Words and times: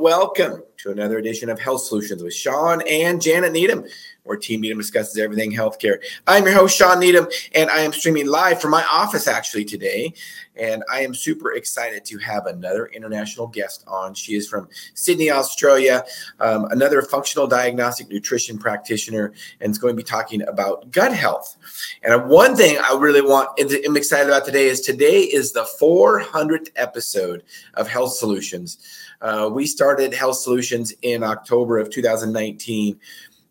Welcome 0.00 0.62
to 0.78 0.90
another 0.90 1.18
edition 1.18 1.50
of 1.50 1.60
Health 1.60 1.82
Solutions 1.82 2.22
with 2.22 2.32
Shawn 2.32 2.82
and 2.88 3.20
Janet 3.20 3.52
Needham, 3.52 3.84
where 4.22 4.38
Team 4.38 4.62
Needham 4.62 4.78
discusses 4.78 5.18
everything 5.18 5.52
healthcare. 5.52 5.98
I'm 6.26 6.44
your 6.44 6.54
host, 6.54 6.74
Shawn 6.74 7.00
Needham, 7.00 7.26
and 7.54 7.68
I 7.68 7.80
am 7.80 7.92
streaming 7.92 8.26
live 8.26 8.62
from 8.62 8.70
my 8.70 8.82
office 8.90 9.28
actually 9.28 9.66
today. 9.66 10.14
And 10.56 10.82
I 10.90 11.00
am 11.00 11.14
super 11.14 11.52
excited 11.52 12.06
to 12.06 12.18
have 12.18 12.46
another 12.46 12.86
international 12.86 13.46
guest 13.46 13.84
on. 13.86 14.14
She 14.14 14.34
is 14.36 14.48
from 14.48 14.68
Sydney, 14.94 15.30
Australia, 15.30 16.04
um, 16.38 16.64
another 16.66 17.02
functional 17.02 17.46
diagnostic 17.46 18.08
nutrition 18.08 18.58
practitioner, 18.58 19.34
and 19.60 19.70
is 19.70 19.78
going 19.78 19.94
to 19.94 20.02
be 20.02 20.02
talking 20.02 20.42
about 20.48 20.90
gut 20.90 21.14
health. 21.14 21.58
And 22.02 22.28
one 22.28 22.56
thing 22.56 22.78
I 22.78 22.96
really 22.96 23.22
want, 23.22 23.50
and 23.58 23.70
I'm 23.84 23.98
excited 23.98 24.28
about 24.28 24.46
today 24.46 24.66
is 24.66 24.80
today 24.80 25.20
is 25.20 25.52
the 25.52 25.66
400th 25.78 26.70
episode 26.76 27.42
of 27.74 27.86
Health 27.86 28.14
Solutions. 28.14 28.78
Uh, 29.20 29.50
we 29.52 29.66
started 29.66 30.14
Health 30.14 30.36
Solutions 30.36 30.94
in 31.02 31.22
October 31.22 31.78
of 31.78 31.90
2019, 31.90 32.98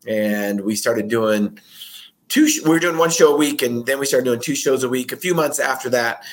and 0.08 0.62
we 0.62 0.76
started 0.76 1.08
doing 1.08 1.60
two. 2.28 2.48
We 2.64 2.70
were 2.72 2.80
doing 2.80 2.98
one 2.98 3.12
show 3.12 3.34
a 3.34 3.38
week, 3.38 3.62
and 3.62 3.86
then 3.86 4.00
we 4.00 4.06
started 4.06 4.26
doing 4.26 4.40
two 4.40 4.56
shows 4.56 4.84
a 4.84 4.90
week. 4.90 5.12
A 5.12 5.18
few 5.18 5.36
months 5.36 5.60
after 5.60 5.90
that, 5.92 6.24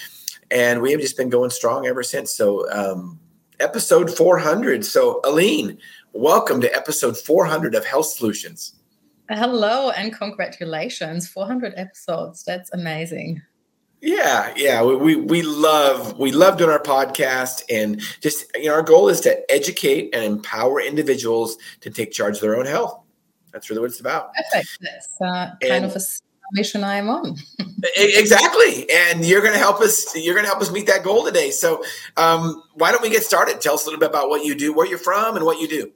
and 0.51 0.81
we 0.81 0.91
have 0.93 1.01
just 1.01 1.19
been 1.19 1.29
going 1.29 1.51
strong 1.51 1.87
ever 1.87 2.03
since. 2.03 2.31
So, 2.31 2.71
um, 2.71 3.21
episode 3.61 4.15
400. 4.15 4.87
So, 4.87 5.21
Aline, 5.25 5.79
welcome 6.15 6.63
to 6.63 6.75
episode 6.75 7.19
400 7.19 7.75
of 7.75 7.85
Health 7.85 8.07
Solutions. 8.07 8.75
Hello 9.29 9.91
and 9.91 10.17
congratulations. 10.17 11.29
400 11.29 11.75
episodes. 11.77 12.43
That's 12.45 12.73
amazing. 12.73 13.43
Yeah, 14.01 14.53
yeah, 14.57 14.83
we, 14.85 14.95
we, 14.97 15.17
we 15.17 15.43
love 15.43 16.19
we 16.19 16.31
love 16.31 16.59
doing 16.59 16.71
our 16.71 16.83
podcast 16.83 17.63
and 17.71 18.01
just 18.21 18.47
you 18.55 18.67
know 18.67 18.75
our 18.75 18.83
goal 18.83 19.09
is 19.09 19.21
to 19.23 19.51
educate 19.51 20.15
and 20.15 20.23
empower 20.23 20.81
individuals 20.81 21.57
to 21.81 21.91
take 21.91 22.13
charge 22.13 22.37
of 22.37 22.41
their 22.43 22.57
own 22.57 22.67
health. 22.67 23.01
That's 23.53 23.71
really 23.71 23.81
what 23.81 23.91
it's 23.91 24.01
about. 24.01 24.35
Perfect. 24.35 24.79
That's 24.81 25.21
uh, 25.21 25.51
kind 25.63 25.85
and, 25.85 25.85
of 25.87 25.97
a 25.97 26.01
mission 26.53 26.85
I 26.85 26.97
am 26.97 27.09
on. 27.09 27.37
exactly, 27.97 28.87
and 28.93 29.25
you're 29.25 29.41
going 29.41 29.55
to 29.55 29.59
help 29.59 29.81
us. 29.81 30.15
You're 30.15 30.35
going 30.35 30.45
to 30.45 30.51
help 30.51 30.61
us 30.61 30.71
meet 30.71 30.87
that 30.89 31.03
goal 31.03 31.25
today. 31.25 31.51
So, 31.51 31.83
um, 32.19 32.63
why 32.75 32.93
don't 32.93 33.03
we 33.03 33.11
get 33.11 33.23
started? 33.23 33.61
Tell 33.63 33.75
us 33.75 33.85
a 33.85 33.87
little 33.87 34.01
bit 34.01 34.11
about 34.11 34.29
what 34.29 34.45
you 34.45 34.55
do, 34.55 34.75
where 34.75 34.87
you're 34.87 34.99
from, 34.99 35.37
and 35.37 35.45
what 35.45 35.59
you 35.59 35.69
do. 35.69 35.91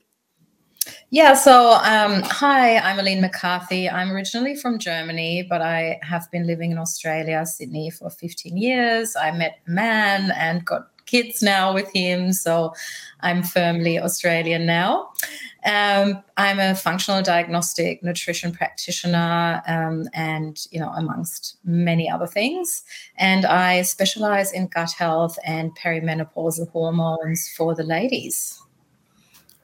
Yeah, 1.11 1.35
so 1.35 1.73
um, 1.73 2.23
hi, 2.23 2.79
I'm 2.79 2.99
Aline 2.99 3.21
McCarthy. 3.21 3.91
I'm 3.91 4.13
originally 4.13 4.55
from 4.55 4.79
Germany, 4.79 5.43
but 5.43 5.61
I 5.61 5.99
have 6.03 6.31
been 6.31 6.47
living 6.47 6.71
in 6.71 6.79
Australia, 6.79 7.45
Sydney, 7.45 7.91
for 7.91 8.11
15 8.11 8.57
years. 8.57 9.17
I 9.17 9.33
met 9.33 9.59
a 9.67 9.71
man 9.71 10.31
and 10.37 10.65
got 10.65 10.89
kids 11.07 11.43
now 11.43 11.75
with 11.75 11.93
him, 11.93 12.33
so 12.33 12.73
I'm 13.21 13.43
firmly 13.43 13.99
Australian 13.99 14.67
now. 14.67 15.11
Um, 15.65 16.23
I'm 16.37 16.61
a 16.61 16.75
functional 16.77 17.23
diagnostic 17.23 18.03
nutrition 18.03 18.53
practitioner, 18.53 19.63
um, 19.67 20.09
and 20.15 20.65
you 20.71 20.79
know, 20.79 20.91
amongst 20.91 21.57
many 21.65 22.09
other 22.09 22.29
things. 22.29 22.85
And 23.17 23.45
I 23.45 23.83
specialize 23.83 24.53
in 24.53 24.69
gut 24.69 24.93
health 24.93 25.39
and 25.45 25.77
perimenopausal 25.77 26.71
hormones 26.71 27.53
for 27.57 27.75
the 27.75 27.85
ladies. 27.85 28.63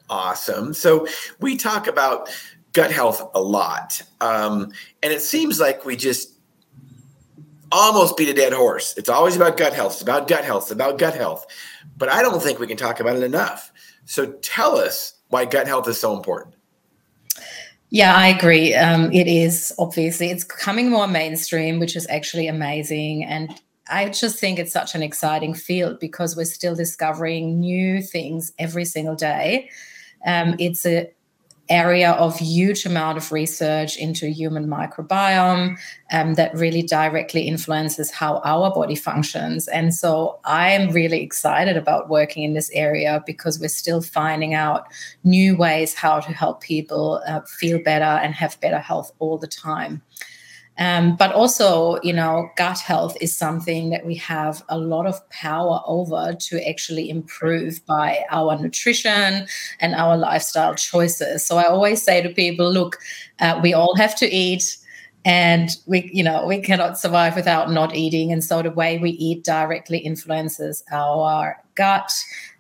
Awesome. 0.09 0.73
So 0.73 1.07
we 1.41 1.57
talk 1.57 1.87
about 1.87 2.29
gut 2.73 2.91
health 2.93 3.29
a 3.35 3.41
lot, 3.41 4.03
um, 4.21 4.73
and 5.03 5.13
it 5.13 5.23
seems 5.23 5.59
like 5.59 5.85
we 5.85 5.97
just 5.97 6.37
almost 7.73 8.17
beat 8.17 8.29
a 8.29 8.35
dead 8.35 8.53
horse. 8.53 8.95
It's 8.97 9.09
always 9.09 9.37
about 9.37 9.57
gut 9.57 9.73
health. 9.73 9.95
It's 9.95 10.03
about 10.03 10.29
gut 10.29 10.45
health. 10.45 10.65
It's 10.65 10.71
about 10.73 10.99
gut 10.99 11.15
health. 11.15 11.47
But 11.97 12.09
I 12.09 12.23
don't 12.23 12.43
think 12.43 12.59
we 12.59 12.67
can 12.67 12.77
talk 12.77 13.01
about 13.01 13.17
it 13.17 13.23
enough. 13.23 13.73
So 14.05 14.33
tell 14.43 14.77
us 14.77 15.15
why 15.29 15.45
gut 15.45 15.67
health 15.67 15.89
is 15.89 15.99
so 15.99 16.17
important. 16.17 16.55
Yeah, 17.91 18.15
I 18.15 18.29
agree. 18.29 18.75
Um, 18.75 19.13
it 19.13 19.27
is 19.27 19.73
obviously 19.79 20.31
it's 20.31 20.45
coming 20.45 20.91
more 20.91 21.07
mainstream, 21.07 21.79
which 21.79 21.97
is 21.97 22.07
actually 22.09 22.49
amazing. 22.49 23.25
And 23.25 23.61
I 23.89 24.09
just 24.09 24.39
think 24.39 24.59
it's 24.59 24.73
such 24.73 24.95
an 24.95 25.03
exciting 25.03 25.55
field 25.55 26.01
because 26.01 26.37
we're 26.37 26.45
still 26.45 26.75
discovering 26.75 27.61
new 27.61 28.03
things 28.03 28.53
every 28.59 28.85
single 28.85 29.15
day. 29.15 29.71
Um, 30.27 30.57
it's 30.59 30.85
a 30.85 31.11
area 31.69 32.13
of 32.13 32.39
huge 32.39 32.87
amount 32.87 33.19
of 33.19 33.33
research 33.33 33.97
into 33.97 34.29
human 34.29 34.69
microbiome 34.69 35.77
um, 36.13 36.35
that 36.35 36.55
really 36.55 36.83
directly 36.83 37.49
influences 37.49 38.11
how 38.11 38.41
our 38.45 38.73
body 38.73 38.95
functions. 38.95 39.67
And 39.69 39.95
so 39.95 40.39
I'm 40.45 40.91
really 40.91 41.23
excited 41.23 41.77
about 41.77 42.09
working 42.09 42.45
in 42.45 42.55
this 42.55 42.71
area 42.71 43.23
because 43.27 43.59
we're 43.59 43.69
still 43.69 44.01
finding 44.01 44.55
out 44.55 44.87
new 45.25 45.57
ways 45.57 45.95
how 45.95 46.21
to 46.21 46.33
help 46.33 46.61
people 46.61 47.21
uh, 47.27 47.41
feel 47.43 47.83
better 47.83 48.05
and 48.05 48.35
have 48.35 48.61
better 48.61 48.79
health 48.79 49.11
all 49.19 49.39
the 49.39 49.49
time. 49.49 50.03
Um, 50.79 51.17
but 51.17 51.33
also, 51.33 51.99
you 52.03 52.13
know, 52.13 52.51
gut 52.57 52.79
health 52.79 53.17
is 53.21 53.37
something 53.37 53.91
that 53.91 54.05
we 54.05 54.15
have 54.17 54.63
a 54.69 54.79
lot 54.79 55.07
of 55.07 55.27
power 55.31 55.81
over 55.87 56.35
to 56.39 56.69
actually 56.69 57.09
improve 57.09 57.85
by 57.87 58.25
our 58.31 58.59
nutrition 58.61 59.47
and 59.81 59.95
our 59.95 60.17
lifestyle 60.17 60.75
choices. 60.75 61.47
So 61.47 61.57
I 61.57 61.65
always 61.65 62.03
say 62.03 62.21
to 62.23 62.29
people, 62.29 62.71
look, 62.71 62.99
uh, 63.41 63.59
we 63.63 63.73
all 63.73 63.97
have 63.97 64.15
to 64.17 64.27
eat 64.27 64.77
and 65.25 65.71
we 65.87 66.09
you 66.15 66.23
know 66.23 66.47
we 66.47 66.61
cannot 66.61 66.97
survive 66.97 67.35
without 67.35 67.71
not 67.71 67.95
eating 67.97 68.31
and 68.31 68.45
so 68.45 68.63
the 68.63 68.71
way 68.71 68.97
we 68.97 69.11
eat 69.11 69.43
directly 69.43 69.99
influences 69.99 70.85
our 70.93 71.57
gut 71.77 72.13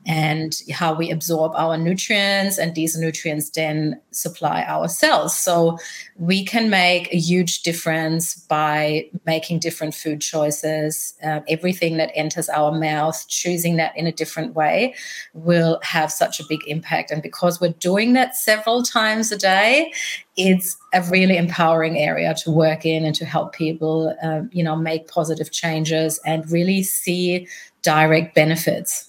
and 0.06 0.62
how 0.72 0.94
we 0.94 1.10
absorb 1.10 1.52
our 1.56 1.76
nutrients 1.76 2.58
and 2.58 2.74
these 2.74 2.96
nutrients 2.96 3.50
then 3.50 4.00
supply 4.12 4.62
our 4.62 4.86
cells. 4.86 5.36
So 5.36 5.78
we 6.16 6.44
can 6.44 6.70
make 6.70 7.12
a 7.12 7.18
huge 7.18 7.62
difference 7.62 8.36
by 8.36 9.10
making 9.26 9.58
different 9.58 9.94
food 9.94 10.20
choices. 10.20 11.14
Uh, 11.24 11.40
everything 11.48 11.96
that 11.96 12.12
enters 12.14 12.48
our 12.48 12.70
mouth 12.70 13.26
choosing 13.28 13.76
that 13.76 13.96
in 13.96 14.06
a 14.06 14.12
different 14.12 14.54
way 14.54 14.94
will 15.34 15.80
have 15.82 16.12
such 16.12 16.38
a 16.38 16.44
big 16.48 16.60
impact. 16.68 17.10
And 17.10 17.20
because 17.20 17.60
we're 17.60 17.72
doing 17.72 18.12
that 18.12 18.36
several 18.36 18.84
times 18.84 19.32
a 19.32 19.36
day 19.36 19.92
it's 20.36 20.76
a 20.92 21.02
really 21.04 21.38
empowering 21.38 21.96
area 21.96 22.34
to 22.34 22.50
work 22.50 22.84
in 22.84 23.06
and 23.06 23.14
to 23.14 23.24
help 23.24 23.54
people 23.54 24.14
um, 24.22 24.50
you 24.52 24.62
know 24.62 24.76
make 24.76 25.08
positive 25.08 25.50
changes 25.50 26.20
and 26.26 26.50
really 26.50 26.82
see 26.82 27.48
direct 27.82 28.34
benefits 28.34 29.05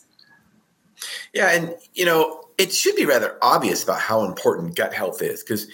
yeah, 1.34 1.51
and 1.51 1.75
you 1.94 2.06
know, 2.06 2.44
it 2.57 2.73
should 2.73 2.95
be 2.95 3.06
rather 3.06 3.38
obvious 3.41 3.84
about 3.84 4.00
how 4.00 4.23
important 4.23 4.75
gut 4.75 4.94
health 4.94 5.22
is 5.22 5.44
because, 5.44 5.68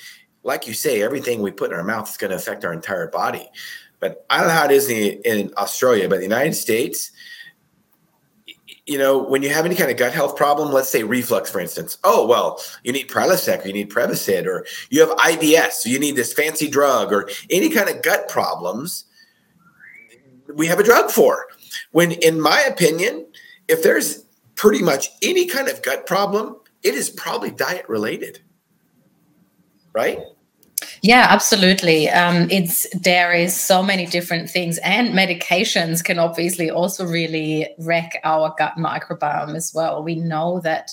like 0.44 0.68
you 0.68 0.74
say, 0.74 1.02
everything 1.02 1.42
we 1.42 1.52
put 1.52 1.72
in 1.72 1.78
our 1.78 1.84
mouth 1.84 2.10
is 2.10 2.18
going 2.18 2.32
to 2.32 2.36
affect 2.36 2.66
our 2.66 2.74
entire 2.74 3.08
body. 3.08 3.50
But 4.00 4.26
I 4.30 4.40
don't 4.40 4.48
know 4.48 4.54
how 4.54 4.66
it 4.66 4.72
is 4.72 4.90
in, 4.90 5.22
in 5.24 5.54
Australia, 5.58 6.10
but 6.10 6.18
the 6.18 6.24
United 6.24 6.56
States, 6.56 7.12
you 8.86 8.98
know, 8.98 9.18
when 9.18 9.44
you 9.44 9.50
have 9.50 9.66
any 9.66 9.76
kind 9.76 9.90
of 9.90 9.96
gut 9.96 10.12
health 10.12 10.36
problem, 10.36 10.74
let's 10.74 10.90
say 10.90 11.04
reflux, 11.04 11.50
for 11.50 11.62
instance, 11.62 11.98
oh, 12.04 12.28
well, 12.28 12.60
you 12.84 12.92
need 12.92 13.08
Prilosec 13.08 13.64
or 13.64 13.68
you 13.68 13.74
need 13.74 13.90
Prevacid 13.90 14.46
or 14.46 14.66
you 14.90 15.00
have 15.00 15.18
IBS, 15.18 15.72
so 15.72 15.90
you 15.90 16.00
need 16.00 16.18
this 16.18 16.34
fancy 16.34 16.68
drug 16.68 17.14
or 17.14 17.30
any 17.50 17.70
kind 17.70 17.90
of 17.90 18.02
gut 18.02 18.28
problems, 18.28 19.06
we 20.54 20.68
have 20.68 20.80
a 20.80 20.84
drug 20.84 21.10
for. 21.10 21.48
When, 21.92 22.12
in 22.12 22.42
my 22.42 22.60
opinion, 22.62 23.26
if 23.70 23.84
there's 23.84 24.23
pretty 24.64 24.82
much 24.82 25.10
any 25.22 25.46
kind 25.46 25.68
of 25.68 25.82
gut 25.82 26.08
problem, 26.08 26.56
it 26.84 26.96
is 26.96 27.10
probably 27.10 27.52
diet 27.52 27.84
related. 27.90 28.40
Right? 29.92 30.20
Yeah, 31.02 31.28
absolutely. 31.30 32.08
Um, 32.08 32.50
it's 32.50 32.88
there 32.98 33.34
is 33.34 33.54
so 33.54 33.84
many 33.84 34.06
different 34.06 34.50
things, 34.50 34.78
and 34.78 35.10
medications 35.10 36.02
can 36.02 36.18
obviously 36.18 36.70
also 36.70 37.06
really 37.06 37.68
wreck 37.78 38.22
our 38.24 38.56
gut 38.58 38.76
microbiome 38.78 39.54
as 39.54 39.74
well. 39.76 40.02
We 40.02 40.16
know 40.16 40.62
that 40.62 40.92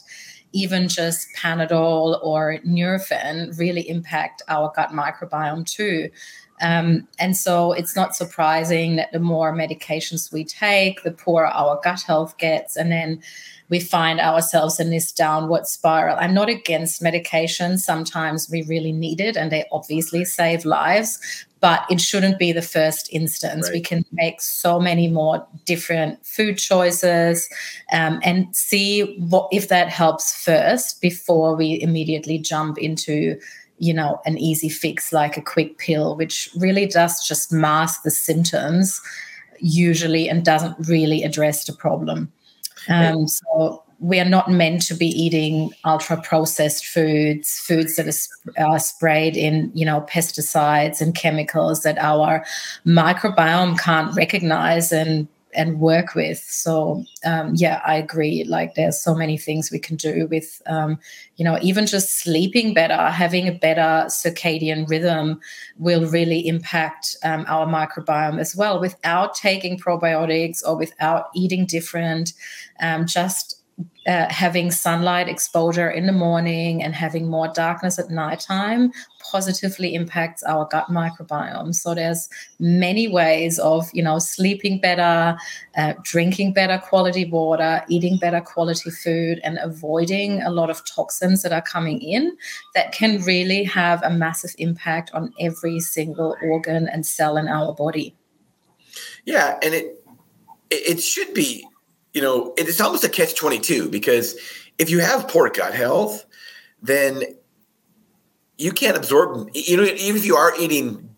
even 0.51 0.89
just 0.89 1.29
Panadol 1.37 2.19
or 2.25 2.59
Nurofen 2.67 3.57
really 3.57 3.89
impact 3.89 4.43
our 4.49 4.73
gut 4.75 4.91
microbiome 4.91 5.65
too. 5.65 6.11
Um, 6.61 7.09
and 7.19 7.37
so 7.37 7.73
it's 7.73 7.97
not 7.97 8.15
surprising 8.15 8.97
that 8.97 9.13
the 9.13 9.19
more 9.19 9.55
medications 9.55 10.33
we 10.33 10.45
take, 10.45 11.03
the 11.03 11.11
poorer 11.11 11.47
our 11.47 11.81
gut 11.83 12.03
health 12.03 12.37
gets. 12.39 12.77
And 12.77 12.93
then 12.93 13.23
we 13.71 13.81
find 13.81 14.21
ourselves 14.21 14.81
in 14.81 14.91
this 14.91 15.13
downward 15.13 15.67
spiral. 15.67 16.17
I'm 16.19 16.35
not 16.35 16.49
against 16.49 17.01
medication. 17.01 17.79
Sometimes 17.79 18.51
we 18.51 18.63
really 18.63 18.93
need 18.93 19.21
it 19.21 19.37
and 19.37 19.51
they 19.51 19.65
obviously 19.71 20.25
save 20.25 20.65
lives, 20.65 21.47
but 21.61 21.87
it 21.89 22.01
shouldn't 22.01 22.39
be 22.39 22.51
the 22.53 22.63
first 22.63 23.09
instance. 23.13 23.69
Right. 23.69 23.75
We 23.75 23.81
can 23.81 24.05
make 24.13 24.41
so 24.41 24.81
many 24.81 25.07
more 25.07 25.47
different 25.67 26.25
food 26.27 26.59
choices 26.59 27.49
um, 27.93 28.19
and 28.25 28.55
see 28.55 29.17
what 29.19 29.49
if 29.53 29.69
that 29.69 29.89
helps 29.89 30.45
first 30.45 31.01
before 31.01 31.55
we 31.55 31.81
immediately 31.81 32.39
jump 32.39 32.77
into 32.77 33.39
you 33.81 33.93
know 33.93 34.21
an 34.27 34.39
easy 34.39 34.69
fix 34.69 35.13
like 35.13 35.37
a 35.37 35.43
quick 35.43 35.79
pill 35.79 36.15
which 36.15 36.49
really 36.57 36.87
does 36.87 37.27
just 37.27 37.53
mask 37.53 38.03
the 38.05 38.11
symptoms 38.11 39.01
usually 39.61 40.29
and 40.29 40.45
doesn't 40.45 40.77
really 40.89 41.23
address 41.23 41.65
the 41.65 41.73
problem. 41.73 42.33
Um, 42.89 43.29
so 43.29 43.83
we 43.99 44.19
are 44.19 44.29
not 44.29 44.51
meant 44.51 44.83
to 44.83 44.95
be 44.95 45.07
eating 45.07 45.73
ultra 45.85 46.21
processed 46.23 46.87
foods, 46.87 47.61
foods 47.61 47.97
that 47.97 48.07
are, 48.59 48.79
sprayed 48.79 49.37
in, 49.37 49.71
you 49.75 49.85
know, 49.85 50.01
pesticides 50.11 51.01
and 51.01 51.15
chemicals 51.15 51.83
that 51.83 51.99
our 51.99 52.45
microbiome 52.87 53.79
can't 53.79 54.15
recognize 54.17 54.93
and 54.93 55.29
and 55.55 55.81
work 55.81 56.15
with. 56.15 56.39
So 56.39 57.05
um, 57.25 57.53
yeah, 57.57 57.81
I 57.85 57.97
agree. 57.97 58.45
Like 58.45 58.75
there's 58.75 59.01
so 59.01 59.15
many 59.15 59.37
things 59.37 59.71
we 59.71 59.79
can 59.79 59.97
do 59.97 60.27
with, 60.31 60.63
um, 60.67 60.99
you 61.37 61.45
know, 61.45 61.59
even 61.63 61.87
just 61.87 62.19
sleeping 62.19 62.75
better, 62.75 63.09
having 63.09 63.49
a 63.49 63.53
better 63.53 64.07
circadian 64.09 64.89
rhythm 64.89 65.41
will 65.79 66.07
really 66.07 66.47
impact 66.47 67.17
um, 67.25 67.45
our 67.49 67.67
microbiome 67.67 68.39
as 68.39 68.55
well. 68.55 68.81
Without 68.81 69.35
taking 69.35 69.79
probiotics 69.79 70.63
or 70.67 70.77
without 70.77 71.27
eating 71.35 71.67
different, 71.67 72.33
um, 72.81 73.07
just 73.07 73.61
uh, 74.07 74.27
having 74.29 74.71
sunlight 74.71 75.29
exposure 75.29 75.91
in 75.91 76.07
the 76.07 76.13
morning 76.13 76.83
and 76.83 76.95
having 76.95 77.29
more 77.29 77.49
darkness 77.49 77.99
at 77.99 78.11
nighttime 78.11 78.93
positively 79.21 79.95
impacts 79.95 80.43
our 80.43 80.67
gut 80.67 80.87
microbiome. 80.89 81.75
So 81.75 81.95
there's 81.95 82.29
many 82.59 83.09
ways 83.09 83.59
of 83.59 83.89
you 83.93 84.03
know 84.03 84.19
sleeping 84.19 84.81
better 84.81 85.39
uh, 85.77 85.95
drinking 86.03 86.53
better 86.53 86.79
quality 86.79 87.25
water 87.25 87.85
eating 87.89 88.19
better 88.19 88.41
quality 88.41 88.91
food 88.91 89.41
and 89.45 89.59
avoiding 89.63 90.43
a 90.43 90.51
lot 90.51 90.71
of 90.71 90.85
toxins 90.85 91.43
that 91.43 91.53
are 91.53 91.63
coming 91.63 92.01
in 92.01 92.37
that 92.75 92.93
can 92.93 93.23
really 93.23 93.65
have 93.65 94.03
a 94.03 94.11
massive 94.11 94.55
impact 94.59 95.11
on 95.13 95.33
every 95.39 95.81
single 95.81 96.37
organ 96.43 96.89
and 96.89 97.07
cell 97.07 97.37
in 97.37 97.49
our 97.49 97.75
body. 97.75 98.17
Yeah 99.25 99.59
and 99.63 99.75
it 99.75 100.05
it 100.71 101.01
should 101.01 101.35
be 101.35 101.67
you 102.13 102.21
know, 102.21 102.55
it's 102.57 102.81
almost 102.81 103.05
a 103.05 103.09
catch 103.09 103.35
22 103.35 103.89
because 103.89 104.37
if 104.79 104.91
you 104.91 104.99
have 104.99 105.29
poor 105.29 105.51
gut 105.51 105.75
health, 105.75 106.25
then 106.83 107.23
you 108.61 108.73
can't 108.73 108.97
absorb, 108.97 109.49
you 109.55 109.77
know, 109.77 109.85
even 109.85 110.17
if 110.17 110.25
you 110.25 110.37
are 110.37 110.53
eating 110.59 111.09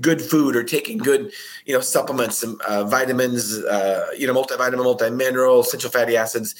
good 0.00 0.20
food 0.20 0.56
or 0.56 0.64
taking 0.64 0.98
good, 0.98 1.32
you 1.64 1.72
know, 1.72 1.80
supplements, 1.80 2.44
uh, 2.66 2.84
vitamins, 2.84 3.56
uh, 3.64 4.08
you 4.16 4.26
know, 4.26 4.34
multivitamin, 4.34 4.74
multimineral, 4.74 5.60
essential 5.60 5.90
fatty 5.90 6.16
acids, 6.16 6.54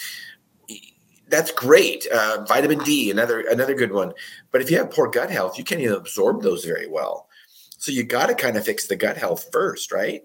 that's 1.29 1.51
great. 1.51 2.07
Uh, 2.07 2.45
vitamin 2.49 2.79
D, 2.79 3.11
another 3.11 3.41
another 3.41 3.75
good 3.75 3.93
one. 3.93 4.15
But 4.51 4.63
if 4.63 4.71
you 4.71 4.79
have 4.79 4.91
poor 4.91 5.11
gut 5.11 5.31
health, 5.31 5.59
you 5.59 5.65
can't 5.65 5.81
even 5.81 5.97
absorb 5.97 6.43
those 6.43 6.65
very 6.65 6.89
well. 6.89 7.29
So 7.77 7.93
you 7.93 8.05
got 8.05 8.27
to 8.27 8.35
kind 8.35 8.57
of 8.57 8.65
fix 8.65 8.87
the 8.87 8.97
gut 8.97 9.17
health 9.17 9.49
first, 9.53 9.93
right? 9.93 10.23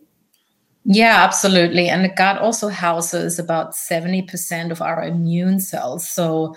Yeah, 0.85 1.23
absolutely. 1.23 1.87
And 1.89 2.03
the 2.03 2.09
gut 2.09 2.39
also 2.39 2.67
houses 2.67 3.39
about 3.39 3.71
70% 3.73 4.71
of 4.71 4.81
our 4.81 5.03
immune 5.03 5.59
cells. 5.59 6.09
So, 6.09 6.55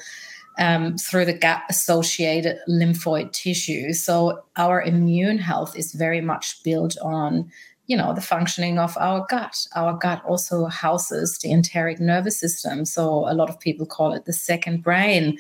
um, 0.58 0.96
through 0.96 1.24
the 1.24 1.32
gut 1.38 1.62
associated 1.68 2.58
lymphoid 2.68 3.32
tissue. 3.32 3.92
So, 3.92 4.42
our 4.56 4.82
immune 4.82 5.38
health 5.38 5.76
is 5.76 5.92
very 5.92 6.20
much 6.20 6.62
built 6.62 6.96
on 7.02 7.50
you 7.86 7.96
know 7.96 8.12
the 8.12 8.20
functioning 8.20 8.78
of 8.78 8.96
our 8.98 9.24
gut. 9.28 9.66
Our 9.74 9.96
gut 9.96 10.22
also 10.24 10.66
houses 10.66 11.38
the 11.38 11.52
enteric 11.52 12.00
nervous 12.00 12.38
system. 12.38 12.84
So 12.84 13.28
a 13.28 13.34
lot 13.34 13.48
of 13.48 13.60
people 13.60 13.86
call 13.86 14.12
it 14.12 14.24
the 14.24 14.32
second 14.32 14.82
brain. 14.82 15.38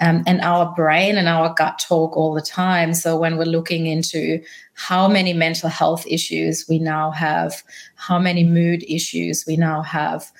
Um, 0.00 0.24
and 0.26 0.40
our 0.40 0.74
brain 0.74 1.16
and 1.16 1.28
our 1.28 1.54
gut 1.54 1.78
talk 1.78 2.16
all 2.16 2.34
the 2.34 2.40
time. 2.40 2.94
So 2.94 3.16
when 3.16 3.36
we're 3.36 3.44
looking 3.44 3.86
into 3.86 4.42
how 4.74 5.06
many 5.06 5.32
mental 5.32 5.68
health 5.68 6.04
issues 6.06 6.66
we 6.68 6.78
now 6.78 7.10
have 7.10 7.62
how 7.96 8.18
many 8.18 8.42
mood 8.42 8.84
issues 8.88 9.44
we 9.46 9.56
now 9.56 9.82
have 9.82 10.32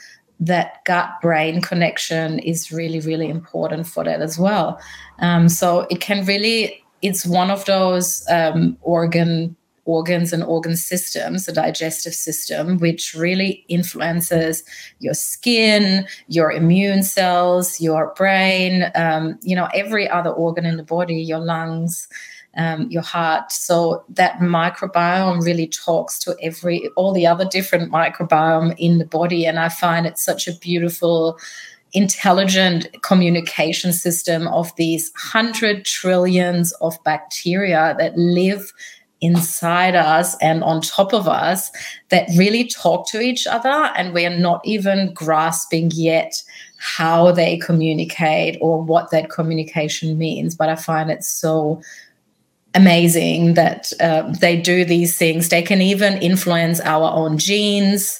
that 0.46 0.84
gut 0.84 1.08
brain 1.20 1.60
connection 1.60 2.38
is 2.40 2.72
really 2.72 3.00
really 3.00 3.28
important 3.28 3.86
for 3.86 4.04
that 4.04 4.20
as 4.20 4.38
well 4.38 4.80
um, 5.20 5.48
so 5.48 5.86
it 5.90 6.00
can 6.00 6.24
really 6.26 6.82
it's 7.02 7.26
one 7.26 7.50
of 7.50 7.64
those 7.64 8.24
um, 8.28 8.76
organ 8.82 9.56
organs 9.84 10.32
and 10.32 10.44
organ 10.44 10.76
systems, 10.76 11.46
the 11.46 11.52
digestive 11.52 12.14
system, 12.14 12.78
which 12.78 13.14
really 13.14 13.64
influences 13.68 14.62
your 15.00 15.14
skin, 15.14 16.06
your 16.28 16.52
immune 16.52 17.02
cells, 17.02 17.80
your 17.80 18.14
brain, 18.16 18.90
um, 18.94 19.38
you 19.42 19.56
know, 19.56 19.68
every 19.74 20.08
other 20.08 20.30
organ 20.30 20.64
in 20.64 20.76
the 20.76 20.82
body, 20.82 21.16
your 21.16 21.40
lungs. 21.40 22.08
Um, 22.54 22.90
your 22.90 23.02
heart. 23.02 23.50
So 23.50 24.04
that 24.10 24.38
microbiome 24.40 25.42
really 25.42 25.66
talks 25.66 26.18
to 26.18 26.36
every 26.42 26.86
all 26.96 27.14
the 27.14 27.26
other 27.26 27.46
different 27.46 27.90
microbiome 27.90 28.74
in 28.78 28.98
the 28.98 29.06
body, 29.06 29.46
and 29.46 29.58
I 29.58 29.70
find 29.70 30.04
it 30.04 30.18
such 30.18 30.46
a 30.46 30.52
beautiful 30.52 31.38
intelligent 31.94 32.88
communication 33.02 33.92
system 33.92 34.48
of 34.48 34.74
these 34.76 35.12
hundred 35.16 35.84
trillions 35.84 36.72
of 36.80 37.02
bacteria 37.04 37.94
that 37.98 38.16
live 38.16 38.72
inside 39.22 39.94
us 39.94 40.36
and 40.42 40.64
on 40.64 40.80
top 40.80 41.14
of 41.14 41.28
us 41.28 41.70
that 42.08 42.28
really 42.36 42.66
talk 42.66 43.08
to 43.08 43.20
each 43.20 43.46
other. 43.46 43.90
And 43.96 44.12
we're 44.12 44.36
not 44.36 44.60
even 44.64 45.14
grasping 45.14 45.90
yet 45.94 46.42
how 46.78 47.30
they 47.30 47.56
communicate 47.58 48.58
or 48.60 48.82
what 48.82 49.10
that 49.12 49.30
communication 49.30 50.18
means. 50.18 50.56
But 50.56 50.68
i 50.68 50.76
find 50.76 51.10
it 51.10 51.22
so 51.22 51.80
amazing 52.74 53.54
that 53.54 53.92
uh, 54.00 54.22
they 54.40 54.60
do 54.60 54.84
these 54.84 55.16
things 55.16 55.48
they 55.48 55.62
can 55.62 55.82
even 55.82 56.14
influence 56.18 56.80
our 56.80 57.10
own 57.12 57.38
genes 57.38 58.18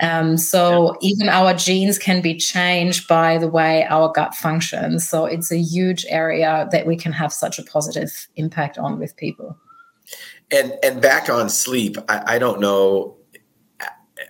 um, 0.00 0.36
so 0.36 0.96
yeah. 1.00 1.10
even 1.10 1.28
our 1.28 1.54
genes 1.54 1.98
can 1.98 2.20
be 2.20 2.36
changed 2.36 3.06
by 3.06 3.38
the 3.38 3.46
way 3.46 3.84
our 3.84 4.10
gut 4.12 4.34
functions 4.34 5.08
so 5.08 5.24
it's 5.24 5.52
a 5.52 5.58
huge 5.58 6.04
area 6.08 6.68
that 6.72 6.86
we 6.86 6.96
can 6.96 7.12
have 7.12 7.32
such 7.32 7.58
a 7.58 7.62
positive 7.62 8.28
impact 8.36 8.76
on 8.78 8.98
with 8.98 9.16
people 9.16 9.56
and 10.52 10.78
and 10.82 11.00
back 11.00 11.28
on 11.28 11.48
sleep, 11.48 11.96
I, 12.08 12.34
I 12.34 12.38
don't 12.38 12.60
know. 12.60 13.16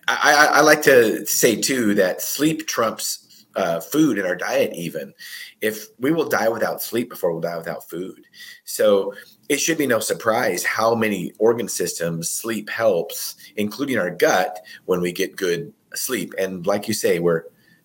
I, 0.09 0.49
I, 0.55 0.61
like 0.63 0.83
to 0.83 1.27
say 1.27 1.55
too 1.55 1.95
that 1.95 2.23
sleep 2.23 2.67
trumps 2.67 3.45
uh, 3.57 3.81
food 3.81 4.19
in 4.19 4.25
our 4.25 4.37
diet. 4.37 4.73
Even 4.75 5.13
if 5.61 5.87
we 5.99 6.13
will 6.13 6.29
die 6.29 6.49
without 6.49 6.81
sleep 6.81 7.11
before 7.11 7.33
we'll 7.33 7.41
die 7.41 7.57
without 7.59 7.89
food, 7.89 8.21
so 8.65 9.13
it 9.49 9.59
should 9.59 9.79
be 9.79 9.87
no 9.87 10.01
surprise 10.01 10.65
how 10.65 10.95
many 10.95 11.33
organ 11.39 11.69
systems 11.69 12.29
sleep 12.29 12.71
helps, 12.71 13.37
including 13.57 13.99
our 13.99 14.11
gut, 14.11 14.61
when 14.87 15.01
we 15.01 15.13
get 15.13 15.37
good 15.37 15.73
sleep. 15.95 16.35
And 16.39 16.67
like 16.67 16.89
you 16.89 16.95
say, 16.95 17.19
we're 17.19 17.45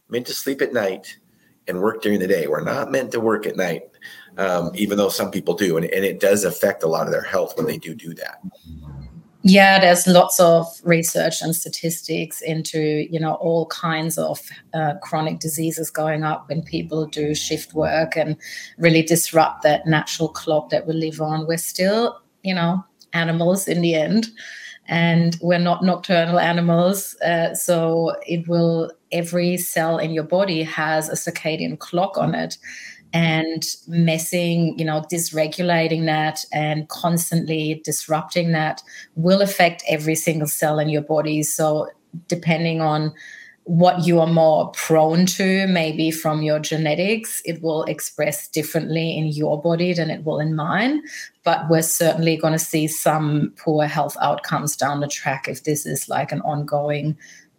meant 0.10 0.28
to 0.28 0.34
sleep 0.34 0.62
at 0.62 0.74
night 0.74 1.18
and 1.68 1.82
work 1.82 2.02
during 2.02 2.20
the 2.20 2.28
day. 2.28 2.48
We're 2.48 2.64
not 2.64 2.92
meant 2.92 3.12
to 3.12 3.20
work 3.20 3.46
at 3.46 3.58
night 3.58 3.84
um, 4.38 4.72
even 4.76 4.98
though 4.98 5.10
some 5.10 5.32
people 5.32 5.56
do, 5.56 5.78
and, 5.78 5.86
and 5.86 6.06
it 6.06 6.20
does 6.20 6.44
affect 6.44 6.84
a 6.84 6.88
lot 6.88 7.08
of 7.08 7.12
their 7.12 7.24
health 7.24 7.58
when 7.58 7.66
they 7.66 7.78
do 7.78 7.96
do 7.96 8.14
that. 8.16 8.40
Yeah, 9.50 9.80
there's 9.80 10.06
lots 10.08 10.42
of 10.42 10.68
research 10.84 11.42
and 11.42 11.56
statistics 11.56 12.42
into 12.42 13.08
you 13.10 13.18
know 13.18 13.36
all 13.36 13.68
kinds 13.68 14.18
of 14.18 14.42
uh, 14.74 14.96
chronic 15.02 15.40
diseases 15.40 15.90
going 15.90 16.24
up 16.24 16.50
when 16.50 16.62
people 16.62 17.06
do 17.06 17.34
shift 17.34 17.74
work 17.74 18.18
and 18.18 18.36
really 18.78 19.02
disrupt 19.04 19.64
that 19.64 19.88
natural 19.88 20.28
clock 20.28 20.70
that 20.72 20.86
we 20.86 20.94
live 20.94 21.22
on. 21.22 21.48
We're 21.48 21.58
still 21.58 22.20
you 22.44 22.54
know 22.54 22.84
animals 23.14 23.70
in 23.70 23.82
the 23.82 23.96
end, 23.96 24.28
and 24.88 25.38
we're 25.42 25.60
not 25.60 25.82
nocturnal 25.82 26.40
animals, 26.40 27.16
uh, 27.22 27.54
so 27.54 28.16
it 28.28 28.50
will 28.50 28.92
every 29.14 29.56
cell 29.56 29.98
in 29.98 30.12
your 30.12 30.26
body 30.26 30.62
has 30.64 31.08
a 31.08 31.14
circadian 31.14 31.80
clock 31.80 32.18
on 32.18 32.36
it 32.36 32.58
and 33.14 33.66
messing, 33.88 34.78
you 34.78 34.86
know, 34.86 35.04
dysregulating 35.12 36.06
that 36.06 36.44
and 36.52 36.88
constantly 36.90 37.82
disrupting 37.84 38.52
that 38.52 38.82
will 39.16 39.42
affect 39.42 39.84
every 39.88 40.16
single 40.16 40.48
cell 40.48 40.80
in 40.80 40.90
your 40.90 41.02
body. 41.02 41.44
So, 41.44 41.90
depending 42.28 42.82
on 42.82 43.14
what 43.68 44.08
you 44.08 44.18
are 44.22 44.28
more 44.28 44.72
prone 44.72 45.26
to, 45.26 45.68
maybe 45.68 46.10
from 46.10 46.42
your 46.42 46.58
genetics, 46.58 47.42
it 47.44 47.62
will 47.62 47.84
express 47.84 48.48
differently 48.48 49.18
in 49.18 49.28
your 49.28 49.62
body 49.62 49.94
than 49.94 50.10
it 50.10 50.24
will 50.24 50.40
in 50.40 50.56
mine. 50.56 51.04
But 51.44 51.70
we're 51.70 51.82
certainly 51.82 52.38
going 52.38 52.54
to 52.54 52.60
see 52.60 52.88
some 52.88 53.54
poor 53.58 53.86
health 53.86 54.16
outcomes 54.22 54.78
down 54.78 55.02
the 55.02 55.08
track 55.08 55.50
if 55.50 55.66
this 55.66 55.86
is 55.86 56.08
like 56.08 56.32
an 56.32 56.42
ongoing 56.42 57.18